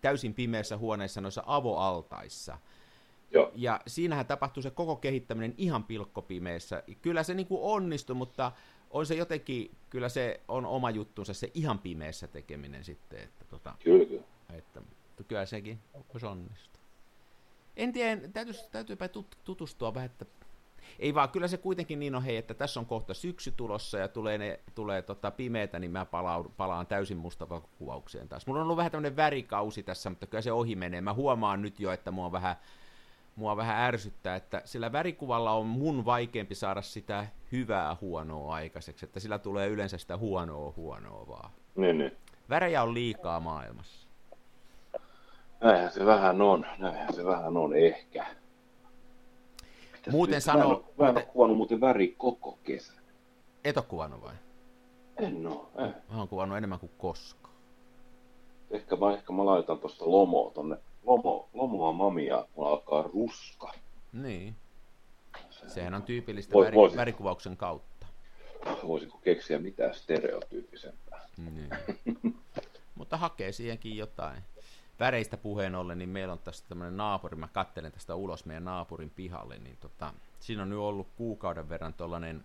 täysin 0.00 0.34
pimeässä 0.34 0.76
huoneessa 0.76 1.20
noissa 1.20 1.42
avoaltaissa. 1.46 2.58
Joo. 3.30 3.52
Ja 3.54 3.80
siinähän 3.86 4.26
tapahtui 4.26 4.62
se 4.62 4.70
koko 4.70 4.96
kehittäminen 4.96 5.54
ihan 5.58 5.84
pilkkopimeessä. 5.84 6.82
Kyllä 7.02 7.22
se 7.22 7.34
niin 7.34 7.46
kuin 7.46 7.60
onnistui, 7.62 8.16
mutta 8.16 8.52
on 8.90 9.06
se 9.06 9.14
jotenkin, 9.14 9.70
kyllä 9.90 10.08
se 10.08 10.40
on 10.48 10.66
oma 10.66 10.90
juttunsa, 10.90 11.34
se 11.34 11.50
ihan 11.54 11.78
pimeässä 11.78 12.28
tekeminen 12.28 12.84
sitten. 12.84 13.18
Että, 13.22 13.44
tota, 13.44 13.74
kyllä, 13.84 14.04
kyllä. 14.04 14.22
Että, 14.52 14.82
kyllä 15.28 15.46
sekin 15.46 15.78
voisi 16.12 16.26
onnistua. 16.26 16.82
En 17.76 17.92
tiedä, 17.92 18.28
täytyy, 18.28 18.54
täytyypä 18.72 19.08
tutustua 19.44 19.94
vähän, 19.94 20.10
että 20.10 20.26
ei 20.98 21.14
vaan, 21.14 21.28
kyllä 21.28 21.48
se 21.48 21.56
kuitenkin 21.56 22.00
niin 22.00 22.14
on, 22.14 22.22
hei, 22.22 22.36
että 22.36 22.54
tässä 22.54 22.80
on 22.80 22.86
kohta 22.86 23.14
syksy 23.14 23.52
tulossa 23.56 23.98
ja 23.98 24.08
tulee, 24.08 24.38
ne, 24.38 24.60
tulee 24.74 25.02
tota 25.02 25.30
pimeätä, 25.30 25.78
niin 25.78 25.90
mä 25.90 26.04
palaan, 26.04 26.44
palaan 26.56 26.86
täysin 26.86 27.16
mustavalkokuvaukseen 27.16 28.28
taas. 28.28 28.46
Mulla 28.46 28.60
on 28.60 28.64
ollut 28.64 28.76
vähän 28.76 28.92
tämmöinen 28.92 29.16
värikausi 29.16 29.82
tässä, 29.82 30.10
mutta 30.10 30.26
kyllä 30.26 30.42
se 30.42 30.52
ohi 30.52 30.76
menee. 30.76 31.00
Mä 31.00 31.14
huomaan 31.14 31.62
nyt 31.62 31.80
jo, 31.80 31.92
että 31.92 32.10
mua 32.10 32.26
on 32.26 32.32
vähän 32.32 32.56
mua 33.36 33.56
vähän 33.56 33.80
ärsyttää, 33.80 34.36
että 34.36 34.62
sillä 34.64 34.92
värikuvalla 34.92 35.52
on 35.52 35.66
mun 35.66 36.04
vaikeampi 36.04 36.54
saada 36.54 36.82
sitä 36.82 37.26
hyvää 37.52 37.96
huonoa 38.00 38.54
aikaiseksi, 38.54 39.04
että 39.04 39.20
sillä 39.20 39.38
tulee 39.38 39.68
yleensä 39.68 39.98
sitä 39.98 40.16
huonoa 40.16 40.72
huonoa 40.76 41.26
vaan. 41.28 41.50
Niin, 41.76 41.98
niin. 41.98 42.16
Värejä 42.48 42.82
on 42.82 42.94
liikaa 42.94 43.40
maailmassa. 43.40 44.08
Näinhän 45.60 45.92
se 45.92 46.06
vähän 46.06 46.42
on, 46.42 46.66
näinhän 46.78 47.14
se 47.14 47.24
vähän 47.24 47.56
on 47.56 47.76
ehkä. 47.76 48.26
Pitäis 49.92 50.12
muuten 50.12 50.40
sanoo... 50.40 50.68
Mä 50.68 50.76
en, 50.76 50.84
mä 50.98 51.08
en 51.08 51.16
ole 51.16 51.32
kuvannut 51.32 51.56
muuten 51.56 51.80
väri 51.80 52.14
koko 52.18 52.58
kesän. 52.64 52.96
Et 53.64 53.76
ole 53.76 53.84
kuvannut 53.88 54.22
vai? 54.22 54.34
En 55.16 55.46
oo, 55.46 55.70
eh. 55.78 55.94
Mä 56.10 56.18
oon 56.18 56.28
kuvannut 56.28 56.58
enemmän 56.58 56.78
kuin 56.78 56.92
koskaan. 56.98 57.54
Ehkä 58.70 58.96
mä, 58.96 59.12
ehkä 59.12 59.32
mä 59.32 59.46
laitan 59.46 59.78
tosta 59.78 60.10
lomoa 60.10 60.50
tonne. 60.50 60.76
Lomo, 61.02 61.48
lomoa 61.52 61.92
mamia, 61.92 62.46
mulla 62.56 62.70
alkaa 62.70 63.02
ruska. 63.02 63.72
Niin. 64.12 64.56
Sehän 65.66 65.94
on 65.94 66.02
tyypillistä 66.02 66.52
Voi- 66.52 66.66
väri, 66.66 66.96
värikuvauksen 66.96 67.56
kautta. 67.56 68.06
Voisiko 68.86 69.18
keksiä 69.18 69.58
mitään 69.58 69.94
stereotyyppisempää? 69.94 71.20
Niin. 71.36 71.70
Mutta 72.94 73.16
hakee 73.16 73.52
siihenkin 73.52 73.96
jotain. 73.96 74.42
Väreistä 75.00 75.36
puheen 75.36 75.74
ollen, 75.74 75.98
niin 75.98 76.08
meillä 76.08 76.32
on 76.32 76.38
tässä 76.38 76.64
tämmöinen 76.68 76.96
naapuri, 76.96 77.36
mä 77.36 77.48
kattelen 77.48 77.92
tästä 77.92 78.14
ulos 78.14 78.44
meidän 78.44 78.64
naapurin 78.64 79.10
pihalle, 79.10 79.58
niin 79.58 79.76
tota, 79.80 80.14
siinä 80.40 80.62
on 80.62 80.70
nyt 80.70 80.78
ollut 80.78 81.08
kuukauden 81.16 81.68
verran 81.68 81.94
tuollainen 81.94 82.44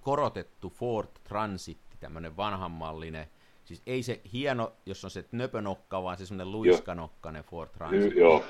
korotettu 0.00 0.70
Ford 0.70 1.08
Transit, 1.24 1.78
tämmöinen 2.00 2.36
vanhanmallinen, 2.36 3.30
siis 3.70 3.82
ei 3.86 4.02
se 4.02 4.20
hieno, 4.32 4.72
jos 4.86 5.04
on 5.04 5.10
se 5.10 5.24
nöpönokka, 5.32 6.02
vaan 6.02 6.18
se 6.18 6.26
semmoinen 6.26 6.52
luiskanokkainen 6.52 7.44
Ford 7.44 7.70
Transit. 7.70 8.12
Y- 8.12 8.18
joo. 8.20 8.44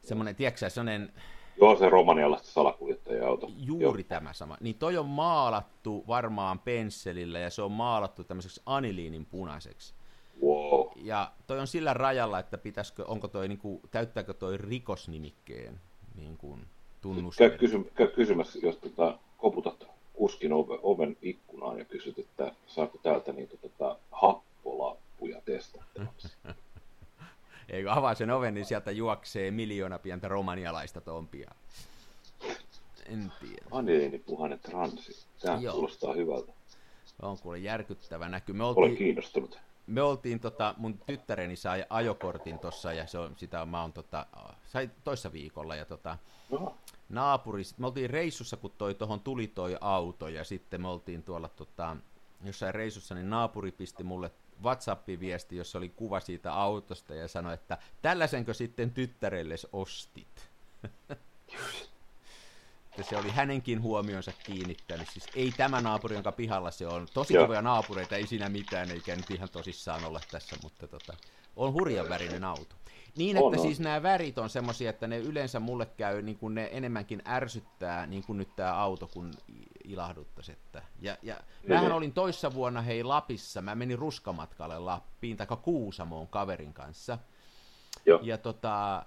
Semmoinen, 0.00 0.36
tiedätkö 0.36 0.70
semmoinen 0.70 1.12
joo, 1.60 1.76
se 1.76 1.88
romanialaista 1.88 2.48
salakuljettaja-auto. 2.48 3.50
juuri 3.56 4.04
tämä 4.04 4.32
sama. 4.32 4.56
Niin 4.60 4.74
toi 4.74 4.96
on 4.98 5.06
maalattu 5.06 6.04
varmaan 6.06 6.58
pensselillä 6.58 7.38
ja 7.38 7.50
se 7.50 7.62
on 7.62 7.72
maalattu 7.72 8.24
tämmöiseksi 8.24 8.62
aniliinin 8.66 9.26
punaiseksi. 9.26 9.94
Wow. 10.42 10.86
Ja 10.96 11.32
toi 11.46 11.60
on 11.60 11.66
sillä 11.66 11.94
rajalla, 11.94 12.38
että 12.38 12.58
pitäisikö, 12.58 13.04
onko 13.06 13.28
toi, 13.28 13.48
niin 13.48 13.58
kuin, 13.58 13.80
täyttääkö 13.90 14.34
toi 14.34 14.56
rikosnimikkeen 14.58 15.80
niin 16.14 16.36
kuin, 16.36 16.60
Käy, 16.60 16.68
tunnusmerkki. 17.00 17.58
kysy, 17.58 17.90
käy 17.94 18.06
kysymässä, 18.06 18.58
jos 18.62 18.76
tota, 18.76 19.18
koputat 19.36 19.89
kuskin 20.20 20.52
oven, 20.82 21.16
ikkunaan 21.22 21.78
ja 21.78 21.84
kysyt, 21.84 22.18
että 22.18 22.52
saako 22.66 22.98
täältä 22.98 23.32
niitä 23.32 23.56
tota, 23.56 23.96
happolappuja 24.10 25.40
testattavaksi. 25.44 26.28
Eikö 27.68 27.92
avaa 27.92 28.14
sen 28.14 28.30
oven, 28.30 28.54
niin 28.54 28.64
sieltä 28.66 28.90
juoksee 28.90 29.50
miljoona 29.50 29.98
pientä 29.98 30.28
romanialaista 30.28 31.00
tompia. 31.00 31.50
En 33.06 33.32
tiedä. 33.40 33.66
Aniliinipuhainen 33.70 34.58
transi. 34.58 35.26
Sehän 35.36 35.62
Joo. 35.62 35.72
kuulostaa 35.74 36.14
hyvältä. 36.14 36.52
On 37.22 37.38
kuule 37.38 37.58
järkyttävä 37.58 38.28
näky. 38.28 38.52
Me 38.52 38.64
Olen 38.64 38.76
oltiin, 38.76 38.96
kiinnostunut. 38.96 39.58
Me 39.90 40.02
oltiin 40.02 40.40
tota, 40.40 40.74
mun 40.78 40.98
tyttäreni 41.06 41.56
sai 41.56 41.84
ajokortin 41.90 42.58
tossa 42.58 42.92
ja 42.92 43.06
se 43.06 43.18
on, 43.18 43.34
sitä 43.36 43.66
mä 43.66 43.82
oon 43.82 43.92
tota, 43.92 44.26
sai 44.66 44.90
toissa 45.04 45.32
viikolla 45.32 45.76
ja 45.76 45.84
tota, 45.84 46.18
No, 46.50 46.76
naapuri, 47.08 47.62
me 47.78 47.86
oltiin 47.86 48.10
reissussa, 48.10 48.56
kun 48.56 48.70
toi 48.78 48.94
tuohon 48.94 49.20
tuli 49.20 49.46
toi 49.46 49.76
auto, 49.80 50.28
ja 50.28 50.44
sitten 50.44 50.80
me 50.80 50.88
oltiin 50.88 51.22
tuolla 51.22 51.48
tota, 51.48 51.96
jossain 52.44 52.74
reissussa, 52.74 53.14
niin 53.14 53.30
naapuri 53.30 53.72
pisti 53.72 54.04
mulle 54.04 54.30
WhatsApp-viesti, 54.62 55.56
jossa 55.56 55.78
oli 55.78 55.88
kuva 55.88 56.20
siitä 56.20 56.54
autosta, 56.54 57.14
ja 57.14 57.28
sanoi, 57.28 57.54
että 57.54 57.78
tällaisenkö 58.02 58.54
sitten 58.54 58.90
tyttärelles 58.90 59.66
ostit? 59.72 60.50
Että 62.90 63.02
se 63.02 63.16
oli 63.16 63.30
hänenkin 63.30 63.82
huomionsa 63.82 64.32
kiinnittänyt. 64.44 65.08
Siis 65.08 65.26
ei 65.34 65.52
tämä 65.56 65.80
naapuri, 65.80 66.14
jonka 66.16 66.32
pihalla 66.32 66.70
se 66.70 66.86
on. 66.86 67.06
Tosi 67.14 67.34
Joo. 67.34 67.44
kivoja 67.44 67.62
naapureita, 67.62 68.16
ei 68.16 68.26
siinä 68.26 68.48
mitään, 68.48 68.90
eikä 68.90 69.16
nyt 69.16 69.30
ihan 69.30 69.48
tosissaan 69.48 70.04
olla 70.04 70.20
tässä, 70.30 70.56
mutta 70.62 70.86
tota, 70.88 71.14
on 71.56 71.72
hurjan 71.72 72.08
värinen 72.08 72.44
auto. 72.44 72.76
Niin, 73.16 73.36
että 73.36 73.46
On, 73.46 73.54
on. 73.56 73.62
siis 73.62 73.80
nämä 73.80 74.02
värit 74.02 74.38
on 74.38 74.50
semmoisia, 74.50 74.90
että 74.90 75.06
ne 75.06 75.18
yleensä 75.18 75.60
mulle 75.60 75.86
käy, 75.86 76.22
niin 76.22 76.38
kuin 76.38 76.54
ne 76.54 76.68
enemmänkin 76.72 77.22
ärsyttää, 77.28 78.06
niin 78.06 78.22
kuin 78.26 78.36
nyt 78.36 78.56
tämä 78.56 78.74
auto, 78.74 79.06
kun 79.06 79.30
ilahduttaisi. 79.84 80.52
Että. 80.52 80.82
Ja, 81.00 81.16
ja 81.22 81.36
mähän 81.68 81.84
Niin. 81.84 81.92
olin 81.94 82.12
toissa 82.12 82.54
vuonna 82.54 82.82
hei 82.82 83.02
Lapissa, 83.04 83.62
mä 83.62 83.74
menin 83.74 83.98
ruskamatkalle 83.98 84.78
Lappiin, 84.78 85.36
tai 85.36 85.46
Kuusamoon 85.62 86.28
kaverin 86.28 86.72
kanssa. 86.72 87.18
Joo. 88.06 88.20
Ja 88.22 88.38
tota, 88.38 88.96
äh, 88.96 89.02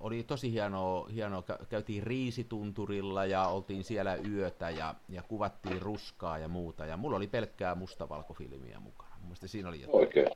oli 0.00 0.22
tosi 0.22 0.52
hienoa, 0.52 1.06
hienoa, 1.14 1.40
kä- 1.40 1.66
käytiin 1.66 2.02
Riisitunturilla 2.02 3.24
ja 3.24 3.48
oltiin 3.48 3.84
siellä 3.84 4.16
yötä 4.16 4.70
ja, 4.70 4.94
ja 5.08 5.22
kuvattiin 5.22 5.82
ruskaa 5.82 6.38
ja 6.38 6.48
muuta. 6.48 6.86
Ja 6.86 6.96
mulla 6.96 7.16
oli 7.16 7.26
pelkkää 7.26 7.74
mustavalkofilmiä 7.74 8.80
mukana. 8.80 9.10
Mun 9.16 9.26
mielestä 9.26 9.46
siinä 9.48 9.68
oli 9.68 9.80
jotain. 9.80 10.00
Oikein. 10.00 10.28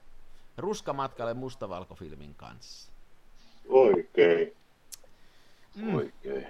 Ruskamatkalle 0.57 1.35
mustavalkofilmin 1.35 2.35
kanssa. 2.35 2.93
Oikein. 3.69 4.57
Mm. 5.77 5.95
Oikein. 5.95 6.47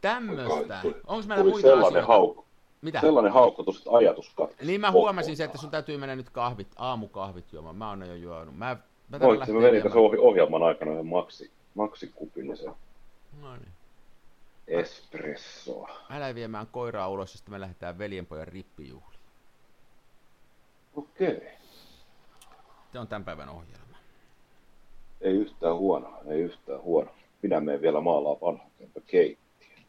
Tämmöstä. 0.00 0.80
Onko 1.06 1.26
meillä 1.26 1.44
muita 1.44 1.60
sellainen 1.60 1.86
asioita? 1.86 2.06
haukku. 2.06 2.44
Mitä? 2.82 3.00
Sellainen 3.00 3.32
haukotus, 3.32 3.78
että 3.78 3.90
ajatus 3.90 4.34
katkesi. 4.34 4.66
Niin 4.66 4.80
mä 4.80 4.90
huomasin 4.90 5.36
se, 5.36 5.44
että 5.44 5.58
sun 5.58 5.70
täytyy 5.70 5.96
mennä 5.96 6.16
nyt 6.16 6.30
kahvit, 6.30 6.68
aamukahvit 6.76 7.52
juomaan. 7.52 7.76
Mä 7.76 7.88
oon 7.88 8.08
jo 8.08 8.14
juonut. 8.14 8.56
Mä, 8.56 8.76
mä 9.18 9.26
Voit, 9.26 9.38
lähteä 9.38 9.54
mä 9.54 9.60
vedin 9.62 9.82
tässä 9.82 9.98
ohjelman 9.98 10.62
aikana 10.62 10.92
yhden 10.92 11.06
maksi, 11.06 11.50
se 12.54 12.70
No 13.40 13.56
niin. 13.56 13.72
espressoa. 14.68 15.88
Mä 16.10 16.20
lähden 16.20 16.34
viemään 16.34 16.66
koiraa 16.66 17.08
ulos 17.08 17.32
sitten 17.32 17.54
me 17.54 17.60
lähdetään 17.60 17.98
veljenpojan 17.98 18.48
rippijuhliin. 18.48 19.20
Okei. 20.96 21.40
Se 22.92 22.98
on 22.98 23.08
tämän 23.08 23.24
päivän 23.24 23.48
ohjelma. 23.48 23.96
Ei 25.20 25.32
yhtään 25.32 25.76
huono, 25.76 26.20
ei 26.26 26.40
yhtään 26.40 26.82
huono. 26.82 27.10
Minä 27.42 27.60
menen 27.60 27.80
vielä 27.82 28.00
maalaa 28.00 28.40
vanhan 28.40 28.70
keittiön. 29.06 29.82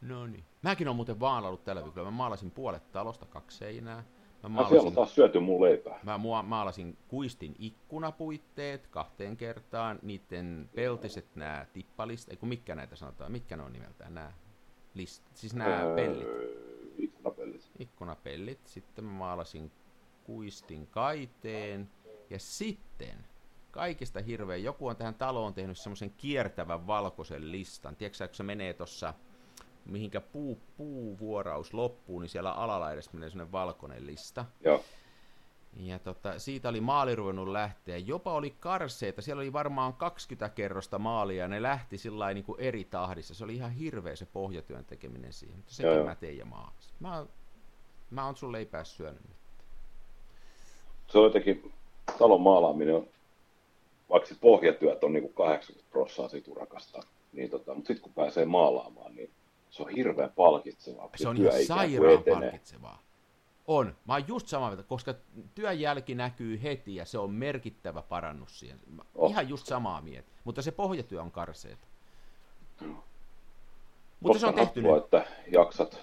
No 0.00 0.26
niin. 0.26 0.44
Mäkin 0.62 0.88
on 0.88 0.96
muuten 0.96 1.18
maalannut 1.18 1.64
tällä 1.64 1.84
viikolla. 1.84 2.10
Mä 2.10 2.16
maalasin 2.16 2.50
puolet 2.50 2.92
talosta, 2.92 3.26
kaksi 3.26 3.58
seinää. 3.58 4.04
Mä 4.42 4.48
maalasin, 4.48 4.78
on 4.86 4.92
taas 4.92 5.14
syöty 5.14 5.40
mun 5.40 5.62
leipää. 5.62 6.00
mä 6.02 6.18
maalasin 6.42 6.96
kuistin 7.08 7.54
ikkunapuitteet 7.58 8.86
kahteen 8.86 9.36
kertaan. 9.36 9.98
Niiden 10.02 10.70
peltiset 10.74 11.36
nämä 11.36 11.66
tippalist, 11.72 12.28
ei 12.30 12.36
kun 12.36 12.48
mitkä 12.48 12.74
näitä 12.74 12.96
sanotaan, 12.96 13.32
mitkä 13.32 13.56
ne 13.56 13.62
on 13.62 13.72
nimeltään 13.72 14.14
nämä 14.14 14.32
list, 14.94 15.22
siis 15.34 15.54
nämä 15.54 15.82
Öö, 15.82 15.94
pellit. 15.94 16.28
Ikkunapellit. 16.98 17.70
ikkunapellit. 17.78 18.66
Sitten 18.66 19.04
mä 19.04 19.10
maalasin 19.12 19.72
kuistin 20.24 20.86
kaiteen. 20.86 21.90
Ja 22.30 22.38
sitten 22.38 23.24
kaikista 23.70 24.20
hirveän, 24.20 24.62
joku 24.62 24.86
on 24.86 24.96
tähän 24.96 25.14
taloon 25.14 25.54
tehnyt 25.54 25.78
semmoisen 25.78 26.10
kiertävän 26.16 26.86
valkoisen 26.86 27.52
listan. 27.52 27.96
Tiedätkö, 27.96 28.28
se 28.32 28.42
menee 28.42 28.74
tuossa, 28.74 29.14
mihinkä 29.88 30.20
puu, 30.20 30.58
puuvuoraus 30.76 31.74
loppuu, 31.74 32.20
niin 32.20 32.28
siellä 32.28 32.52
alalla 32.52 32.92
edes 32.92 33.12
menee 33.12 33.30
semmoinen 33.30 33.52
valkoinen 33.52 34.06
lista. 34.06 34.44
Joo. 34.64 34.84
Ja 35.76 35.98
tota, 35.98 36.38
siitä 36.38 36.68
oli 36.68 36.80
maali 36.80 37.16
ruvennut 37.16 37.48
lähteä. 37.48 37.96
Jopa 37.96 38.32
oli 38.32 38.50
karseita. 38.50 39.22
Siellä 39.22 39.40
oli 39.40 39.52
varmaan 39.52 39.94
20 39.94 40.54
kerrosta 40.54 40.98
maalia 40.98 41.42
ja 41.42 41.48
ne 41.48 41.62
lähti 41.62 41.98
sillä 41.98 42.34
niin 42.34 42.44
kuin 42.44 42.60
eri 42.60 42.84
tahdissa. 42.84 43.34
Se 43.34 43.44
oli 43.44 43.54
ihan 43.54 43.70
hirveä 43.70 44.16
se 44.16 44.26
pohjatyön 44.26 44.84
tekeminen 44.84 45.32
siihen. 45.32 45.56
Mutta 45.56 45.74
sekin 45.74 45.92
Joo, 45.92 46.04
mä 46.04 46.14
tein 46.14 46.38
ja 46.38 46.44
maalasin. 46.44 46.94
Mä, 47.00 47.26
mä 48.10 48.26
oon 48.26 48.36
sun 48.36 48.52
leipää 48.52 48.84
syönyt 48.84 49.22
nyt. 49.28 49.36
Se 51.06 51.18
on 51.18 51.24
jotenkin, 51.24 51.72
talon 52.18 52.40
maalaaminen 52.40 52.94
on, 52.94 53.08
vaikka 54.10 54.28
se 54.28 54.34
pohjatyöt 54.40 55.04
on 55.04 55.12
niinku 55.12 55.28
80 55.28 55.90
prosenttia 55.90 56.28
siitä 56.28 56.50
urakasta, 56.50 57.00
niin 57.32 57.50
tota, 57.50 57.74
mutta 57.74 57.88
sitten 57.88 58.02
kun 58.02 58.12
pääsee 58.12 58.44
maalaamaan, 58.44 59.14
niin 59.14 59.30
se 59.70 59.82
on 59.82 59.88
hirveän 59.88 60.30
palkitsevaa. 60.36 61.10
Se 61.16 61.28
on 61.28 61.36
ihan 61.36 61.64
sairaan 61.64 62.22
palkitsevaa. 62.32 63.02
On. 63.66 63.94
Mä 64.06 64.12
oon 64.12 64.24
just 64.28 64.46
samaa 64.46 64.68
mieltä, 64.70 64.82
koska 64.88 65.14
työn 65.54 65.80
jälki 65.80 66.14
näkyy 66.14 66.62
heti 66.62 66.94
ja 66.96 67.04
se 67.04 67.18
on 67.18 67.30
merkittävä 67.30 68.02
parannus 68.02 68.58
siihen. 68.60 68.80
Mä- 68.86 69.02
Oh. 69.14 69.30
Ihan 69.30 69.48
just 69.48 69.66
samaa 69.66 70.00
mieltä. 70.00 70.28
Mutta 70.44 70.62
se 70.62 70.70
pohjatyö 70.72 71.22
on 71.22 71.30
karseeta. 71.30 71.86
Mm. 72.80 72.96
Mutta 74.20 74.38
se 74.38 74.46
on 74.46 74.54
tehty 74.54 74.82
nyt. 74.82 74.96
että 75.04 75.26
jaksat 75.52 76.00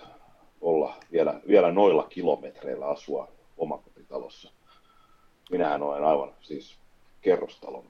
olla 0.61 0.95
vielä, 1.11 1.41
vielä 1.47 1.71
noilla 1.71 2.03
kilometreillä 2.03 2.87
asua 2.87 3.31
omakotitalossa. 3.57 4.51
Minähän 5.51 5.83
olen 5.83 6.03
aivan 6.03 6.33
siis 6.41 6.77
kerrostalon 7.21 7.85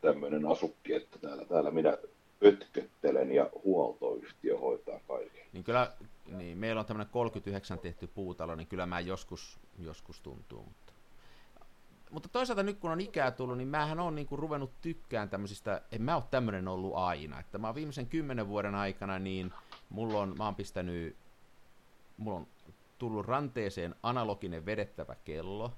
tämmöinen 0.00 0.46
asukki, 0.46 0.94
että 0.94 1.18
täällä, 1.18 1.44
täällä 1.44 1.70
minä 1.70 1.98
ötköttelen 2.44 3.32
ja 3.32 3.50
huoltoyhtiö 3.64 4.58
hoitaa 4.58 5.00
kaiken. 5.08 5.46
Niin 5.52 5.64
kyllä, 5.64 5.92
niin 6.26 6.58
meillä 6.58 6.80
on 6.80 6.86
tämmöinen 6.86 7.12
39 7.12 7.78
tehty 7.78 8.06
puutalo, 8.06 8.54
niin 8.54 8.66
kyllä 8.66 8.86
mä 8.86 9.00
joskus, 9.00 9.60
joskus 9.78 10.20
tuntuu. 10.20 10.62
Mutta, 10.64 10.92
mutta 12.10 12.28
toisaalta 12.28 12.62
nyt 12.62 12.78
kun 12.78 12.90
on 12.90 13.00
ikää 13.00 13.30
tullut, 13.30 13.56
niin 13.56 13.68
mähän 13.68 14.00
on 14.00 14.14
niinku 14.14 14.36
ruvennut 14.36 14.80
tykkään 14.80 15.28
tämmöisistä, 15.28 15.82
en 15.92 16.02
mä 16.02 16.16
ole 16.16 16.24
tämmöinen 16.30 16.68
ollut 16.68 16.94
aina. 16.94 17.40
Että 17.40 17.58
mä 17.58 17.68
oon 17.68 17.74
viimeisen 17.74 18.06
kymmenen 18.06 18.48
vuoden 18.48 18.74
aikana, 18.74 19.18
niin 19.18 19.52
mulla 19.88 20.18
on, 20.18 20.34
mä 20.38 20.44
oon 20.44 20.54
pistänyt, 20.54 21.16
mulla 22.16 22.38
on 22.38 22.46
tullut 22.98 23.26
ranteeseen 23.26 23.94
analoginen 24.02 24.66
vedettävä 24.66 25.16
kello. 25.24 25.72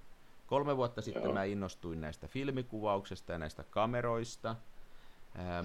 Kolme 0.47 0.77
vuotta 0.77 1.03
sitten 1.03 1.23
Joo. 1.23 1.33
mä 1.33 1.45
innostuin 1.45 2.01
näistä 2.01 2.29
filmikuvauksesta 2.29 3.33
ja 3.33 3.39
näistä 3.39 3.65
kameroista. 3.65 4.57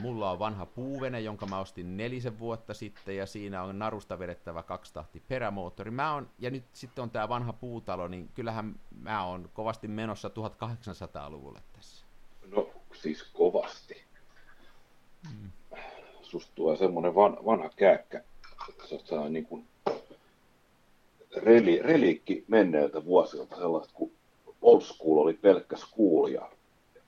Mulla 0.01 0.31
on 0.31 0.39
vanha 0.39 0.65
puuvene, 0.65 1.19
jonka 1.19 1.45
mä 1.45 1.59
ostin 1.59 1.97
nelisen 1.97 2.39
vuotta 2.39 2.73
sitten, 2.73 3.17
ja 3.17 3.25
siinä 3.25 3.63
on 3.63 3.79
narusta 3.79 4.19
vedettävä 4.19 4.63
kaksitahti 4.63 5.23
perämoottori. 5.27 5.91
Mä 5.91 6.13
on, 6.13 6.29
ja 6.39 6.51
nyt 6.51 6.63
sitten 6.73 7.01
on 7.01 7.09
tämä 7.09 7.29
vanha 7.29 7.53
puutalo, 7.53 8.07
niin 8.07 8.29
kyllähän 8.33 8.79
mä 9.01 9.25
oon 9.25 9.49
kovasti 9.53 9.87
menossa 9.87 10.27
1800-luvulle 10.27 11.59
tässä. 11.73 12.05
No 12.51 12.69
siis 12.93 13.23
kovasti. 13.23 14.03
Mm. 15.33 15.51
Susta 16.21 16.51
tulee 16.55 16.77
semmoinen 16.77 17.15
van, 17.15 17.37
vanha 17.45 17.69
kääkkä, 17.75 18.23
oot 18.91 19.29
niin 19.29 19.45
kuin 19.45 19.67
reli, 21.35 21.79
reliikki 21.81 22.45
menneiltä 22.47 23.05
vuosilta 23.05 23.55
sellaista, 23.55 23.93
kun 23.93 24.11
old 24.61 24.81
school 24.81 25.17
oli 25.17 25.33
pelkkä 25.33 25.77
school 25.77 26.27
ja 26.27 26.49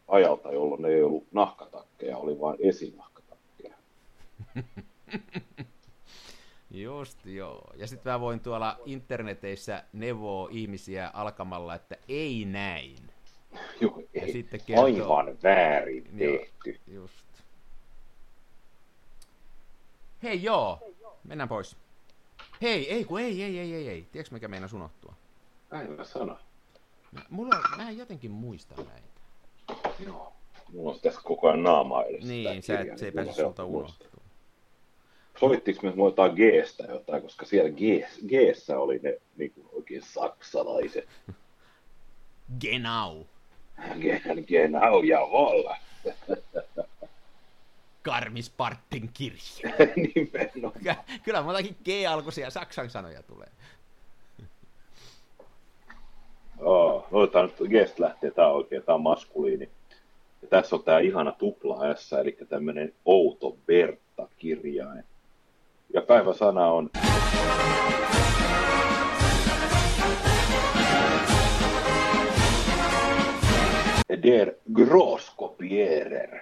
ajalta, 0.08 0.52
jolloin 0.52 0.86
ei 0.86 1.04
ollut 1.04 1.28
nahkatakkeja, 1.32 2.18
oli 2.18 2.40
vain 2.40 2.58
esinahkatakkeja. 2.60 3.76
Just 6.72 7.26
joo. 7.26 7.72
Ja 7.76 7.88
sitten 7.88 8.12
mä 8.12 8.20
voin 8.20 8.40
tuolla 8.40 8.80
interneteissä 8.86 9.84
neuvoa 9.94 10.50
ihmisiä 10.52 11.12
alkamalla, 11.14 11.76
että 11.76 11.98
ei 12.08 12.46
näin. 12.46 12.98
Joo, 13.82 14.00
ei. 14.14 14.28
Ja 14.28 14.34
sitten 14.34 14.60
kertoo, 14.66 14.86
aivan 14.86 15.38
väärin 15.44 16.04
tehty. 16.18 16.80
Joo, 16.88 17.02
just. 17.02 17.28
Hei 20.24 20.44
joo, 20.44 20.94
mennään 21.24 21.50
pois. 21.50 21.78
Hei, 22.62 22.94
ei 22.94 23.06
kun 23.06 23.20
ei, 23.20 23.44
ei, 23.44 23.60
ei, 23.60 23.74
ei, 23.74 23.90
ei. 23.90 24.08
Tiedätkö 24.12 24.36
mikä 24.36 24.48
meinas 24.48 24.74
unohtua? 24.74 25.14
Päivä 25.70 26.04
sana. 26.04 26.40
Mulla, 27.30 27.56
mä 27.78 27.90
en 27.90 27.98
jotenkin 27.98 28.32
muista 28.32 28.76
näitä. 28.76 29.07
Joo. 30.06 30.34
Mulla 30.74 30.92
on 30.92 31.00
tässä 31.00 31.22
koko 31.24 31.48
ajan 31.48 31.64
naama 31.64 32.04
edessä. 32.04 32.28
Niin, 32.28 32.64
sä, 32.64 32.80
et, 32.80 32.98
se 32.98 33.06
ei 33.06 33.12
pääse 33.12 33.34
sulta 33.34 33.66
unohtua. 33.66 34.10
Sovittiinko 35.40 35.88
me 35.88 36.04
jotain 36.04 36.32
G-stä 36.32 36.84
jotain, 36.84 37.22
koska 37.22 37.46
siellä 37.46 37.70
G, 37.72 37.82
oli 38.78 39.00
ne 39.04 39.18
niin 39.38 39.52
kuin 39.52 39.68
oikein 39.72 40.02
saksalaiset. 40.02 41.08
Genau. 42.62 43.26
Genau, 44.48 45.04
jawohl. 45.04 45.70
Karmispartin 48.02 49.10
kirja. 49.14 49.40
Nimenomaan. 50.16 50.96
Kyllä 51.24 51.42
muutakin 51.42 51.78
G-alkuisia 51.86 52.50
saksan 52.50 52.90
sanoja 52.90 53.24
tulee. 53.24 53.48
Oh, 56.60 57.08
otetaan 57.12 57.46
nyt 57.60 57.70
Gest 57.70 58.00
lähtee, 58.00 58.32
tää 58.32 58.48
on 58.48 58.56
oikein, 58.56 58.84
tää 58.84 58.96
on 58.96 59.02
maskuliini. 59.02 59.70
Ja 60.48 60.62
tässä 60.62 60.76
on 60.76 60.84
tää 60.84 61.00
ihana 61.00 61.32
tupla 61.32 61.96
S, 61.96 62.14
eli 62.14 62.38
tämmönen 62.50 62.94
outo 63.06 63.58
Bertta-kirjain. 63.66 65.04
Ja 65.94 66.02
päiväsana 66.02 66.72
on... 66.72 66.90
Der 74.24 74.54
Groskopierer. 74.74 76.40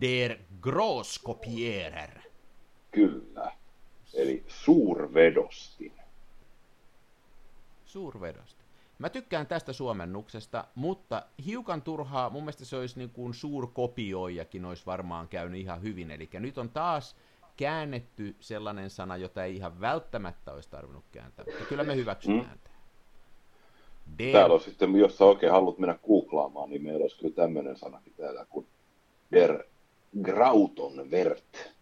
Der 0.00 0.36
Groskopierer. 0.60 2.20
Kyllä. 2.90 3.52
Eli 4.14 4.44
suurvedostin. 4.48 5.92
Suurvedostin. 7.84 8.59
Mä 9.00 9.08
tykkään 9.08 9.46
tästä 9.46 9.72
suomennuksesta, 9.72 10.64
mutta 10.74 11.22
hiukan 11.46 11.82
turhaa, 11.82 12.30
mun 12.30 12.42
mielestä 12.42 12.64
se 12.64 12.76
olisi 12.76 12.98
niin 12.98 13.10
kuin 13.10 13.34
suurkopioijakin 13.34 14.64
olisi 14.64 14.86
varmaan 14.86 15.28
käynyt 15.28 15.60
ihan 15.60 15.82
hyvin. 15.82 16.10
Eli 16.10 16.28
nyt 16.32 16.58
on 16.58 16.70
taas 16.70 17.16
käännetty 17.56 18.36
sellainen 18.40 18.90
sana, 18.90 19.16
jota 19.16 19.44
ei 19.44 19.56
ihan 19.56 19.80
välttämättä 19.80 20.52
olisi 20.52 20.70
tarvinnut 20.70 21.04
kääntää, 21.12 21.44
mutta 21.44 21.64
kyllä 21.64 21.84
me 21.84 21.96
hyväksytään 21.96 22.58
mm. 22.64 22.70
Der... 24.18 24.32
Täällä 24.32 24.54
on 24.54 24.60
sitten, 24.60 24.96
jos 24.96 25.18
sä 25.18 25.24
oikein 25.24 25.52
haluat 25.52 25.78
mennä 25.78 25.98
googlaamaan, 26.06 26.70
niin 26.70 26.82
meillä 26.82 27.02
olisi 27.02 27.18
kyllä 27.18 27.34
tämmöinen 27.34 27.76
sanakin 27.76 28.14
täällä 28.16 28.46
kuin 28.50 28.66
der 29.32 29.64
Grauton 30.22 31.10
Vert. 31.10 31.72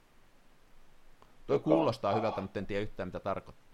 Tuo 1.46 1.58
kuulostaa 1.58 2.14
hyvältä, 2.14 2.40
mutta 2.40 2.58
en 2.58 2.66
tiedä 2.66 2.82
yhtään 2.82 3.08
mitä 3.08 3.20
tarkoittaa. 3.20 3.67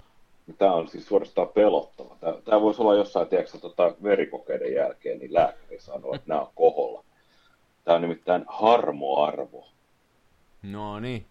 Tämä 0.59 0.75
on 0.75 0.89
siis 0.89 1.07
suorastaan 1.07 1.49
pelottava. 1.49 2.17
Tämä, 2.21 2.33
tämä 2.45 2.61
voisi 2.61 2.83
olla 2.83 2.95
jossain, 2.95 3.29
tiedätkö, 3.29 3.59
tota, 3.59 3.95
verikokeiden 4.03 4.75
jälkeen, 4.75 5.19
niin 5.19 5.35
lääkäri 5.35 5.81
sanoo, 5.81 6.15
että 6.15 6.29
nämä 6.29 6.41
on 6.41 6.51
koholla. 6.55 7.05
Tämä 7.85 7.95
on 7.95 8.03
nimittäin 8.03 8.45
harmoarvo. 8.49 9.69
No 10.63 11.01
niin. 11.01 11.27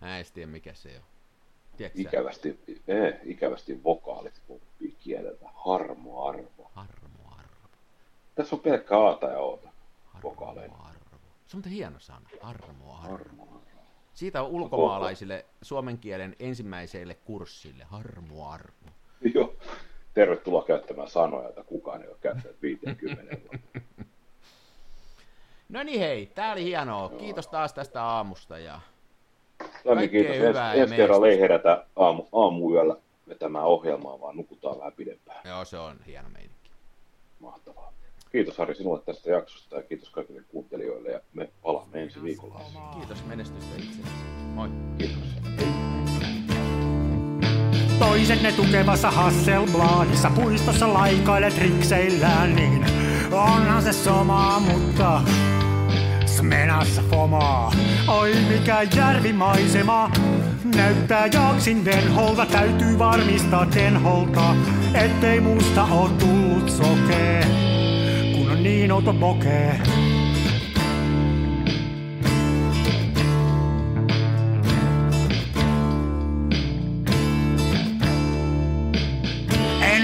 Mä 0.00 0.18
en 0.18 0.24
tiedä, 0.34 0.52
mikä 0.52 0.74
se 0.74 0.88
on. 0.88 1.04
Tiedätkö 1.76 2.00
ikävästi, 2.00 2.60
eh, 2.88 3.14
ikävästi 3.24 3.84
vokaalit 3.84 4.42
kieleltä. 4.98 5.48
Harmoarvo. 5.54 6.70
Harmoarvo. 6.74 7.68
Tässä 8.34 8.56
on 8.56 8.60
pelkkä 8.60 8.98
aata 8.98 9.26
ja 9.26 9.38
oota. 9.38 9.68
Vokaaleina. 10.22 10.74
Se 11.46 11.56
on 11.56 11.64
hieno 11.64 11.98
sana. 11.98 12.28
Harmoarvo. 12.40 12.92
Harmoarvo. 12.92 13.53
Siitä 14.14 14.42
on 14.42 14.48
ulkomaalaisille 14.48 15.44
suomen 15.62 15.98
kielen 15.98 16.36
ensimmäiselle 16.38 17.14
kurssille. 17.14 17.84
Harmoarvo. 17.84 18.86
Joo. 19.34 19.54
Tervetuloa 20.14 20.62
käyttämään 20.62 21.08
sanoja, 21.08 21.44
joita 21.44 21.64
kukaan 21.64 22.02
ei 22.02 22.08
ole 22.08 22.16
käyttänyt 22.20 22.62
50 22.62 23.36
No 25.68 25.82
niin 25.82 26.00
hei, 26.00 26.26
tää 26.26 26.52
oli 26.52 26.64
hienoa. 26.64 27.08
Kiitos 27.08 27.48
taas 27.48 27.72
tästä 27.72 28.04
aamusta 28.04 28.58
ja 28.58 28.80
Lämmin 29.84 30.10
kiitos. 30.10 30.36
Hyvää 30.36 30.72
ensi, 30.72 30.82
ensi 30.82 30.96
kerralla 30.96 31.28
ei 31.28 31.40
herätä 31.40 31.86
aamu, 31.96 32.24
aamuyöllä 32.32 32.96
vetämään 33.28 33.64
ohjelmaa, 33.64 34.20
vaan 34.20 34.36
nukutaan 34.36 34.78
vähän 34.78 34.92
pidempään. 34.92 35.40
Joo, 35.44 35.64
se 35.64 35.78
on 35.78 35.96
hieno 36.06 36.28
meininki. 36.28 36.70
Mahtavaa. 37.40 37.92
Kiitos 38.34 38.58
Harri 38.58 38.74
sinulle 38.74 39.02
tästä 39.06 39.30
jaksosta 39.30 39.76
ja 39.76 39.82
kiitos 39.82 40.10
kaikille 40.10 40.42
kuuntelijoille 40.48 41.08
ja 41.08 41.20
me 41.34 41.48
palaamme 41.62 42.02
ensi 42.02 42.22
viikolla. 42.22 42.60
Kiitos 42.98 43.26
menestystä 43.26 43.76
itsellesi. 43.76 44.24
Moi. 44.54 44.68
Kiitos. 44.98 45.18
Toiset 47.98 48.42
ne 48.42 48.52
tukevassa 48.52 49.10
Hasselbladissa 49.10 50.30
puistossa 50.30 50.94
laikailet 50.94 51.58
rikseillään, 51.58 52.56
niin 52.56 52.86
onhan 53.32 53.82
se 53.82 53.92
sama, 53.92 54.60
mutta 54.60 55.20
Smenassa 56.26 57.02
fomaa. 57.10 57.72
Oi 58.08 58.34
mikä 58.48 58.82
järvimaisema, 58.96 60.10
näyttää 60.76 61.26
jaksin 61.26 61.84
venholta, 61.84 62.46
täytyy 62.46 62.98
varmistaa 62.98 63.66
tenholta, 63.66 64.56
ettei 64.94 65.40
musta 65.40 65.84
oo 65.84 66.08
tullut 66.08 66.70
sokee, 66.70 66.93
niin 68.94 69.08
outo 69.08 69.14
pokee. 69.14 69.80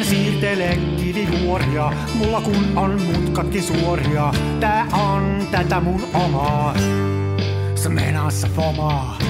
siirtele 0.05 0.79
kivijuoria, 0.97 1.93
mulla 2.15 2.41
kun 2.41 2.79
on 2.79 3.03
mutkatkin 3.03 3.63
suoria. 3.63 4.33
Tää 4.61 4.87
on 4.93 5.47
tätä 5.51 5.81
mun 5.81 6.03
omaa, 6.15 6.75
smenassa 7.75 8.49
fomaa. 8.57 9.30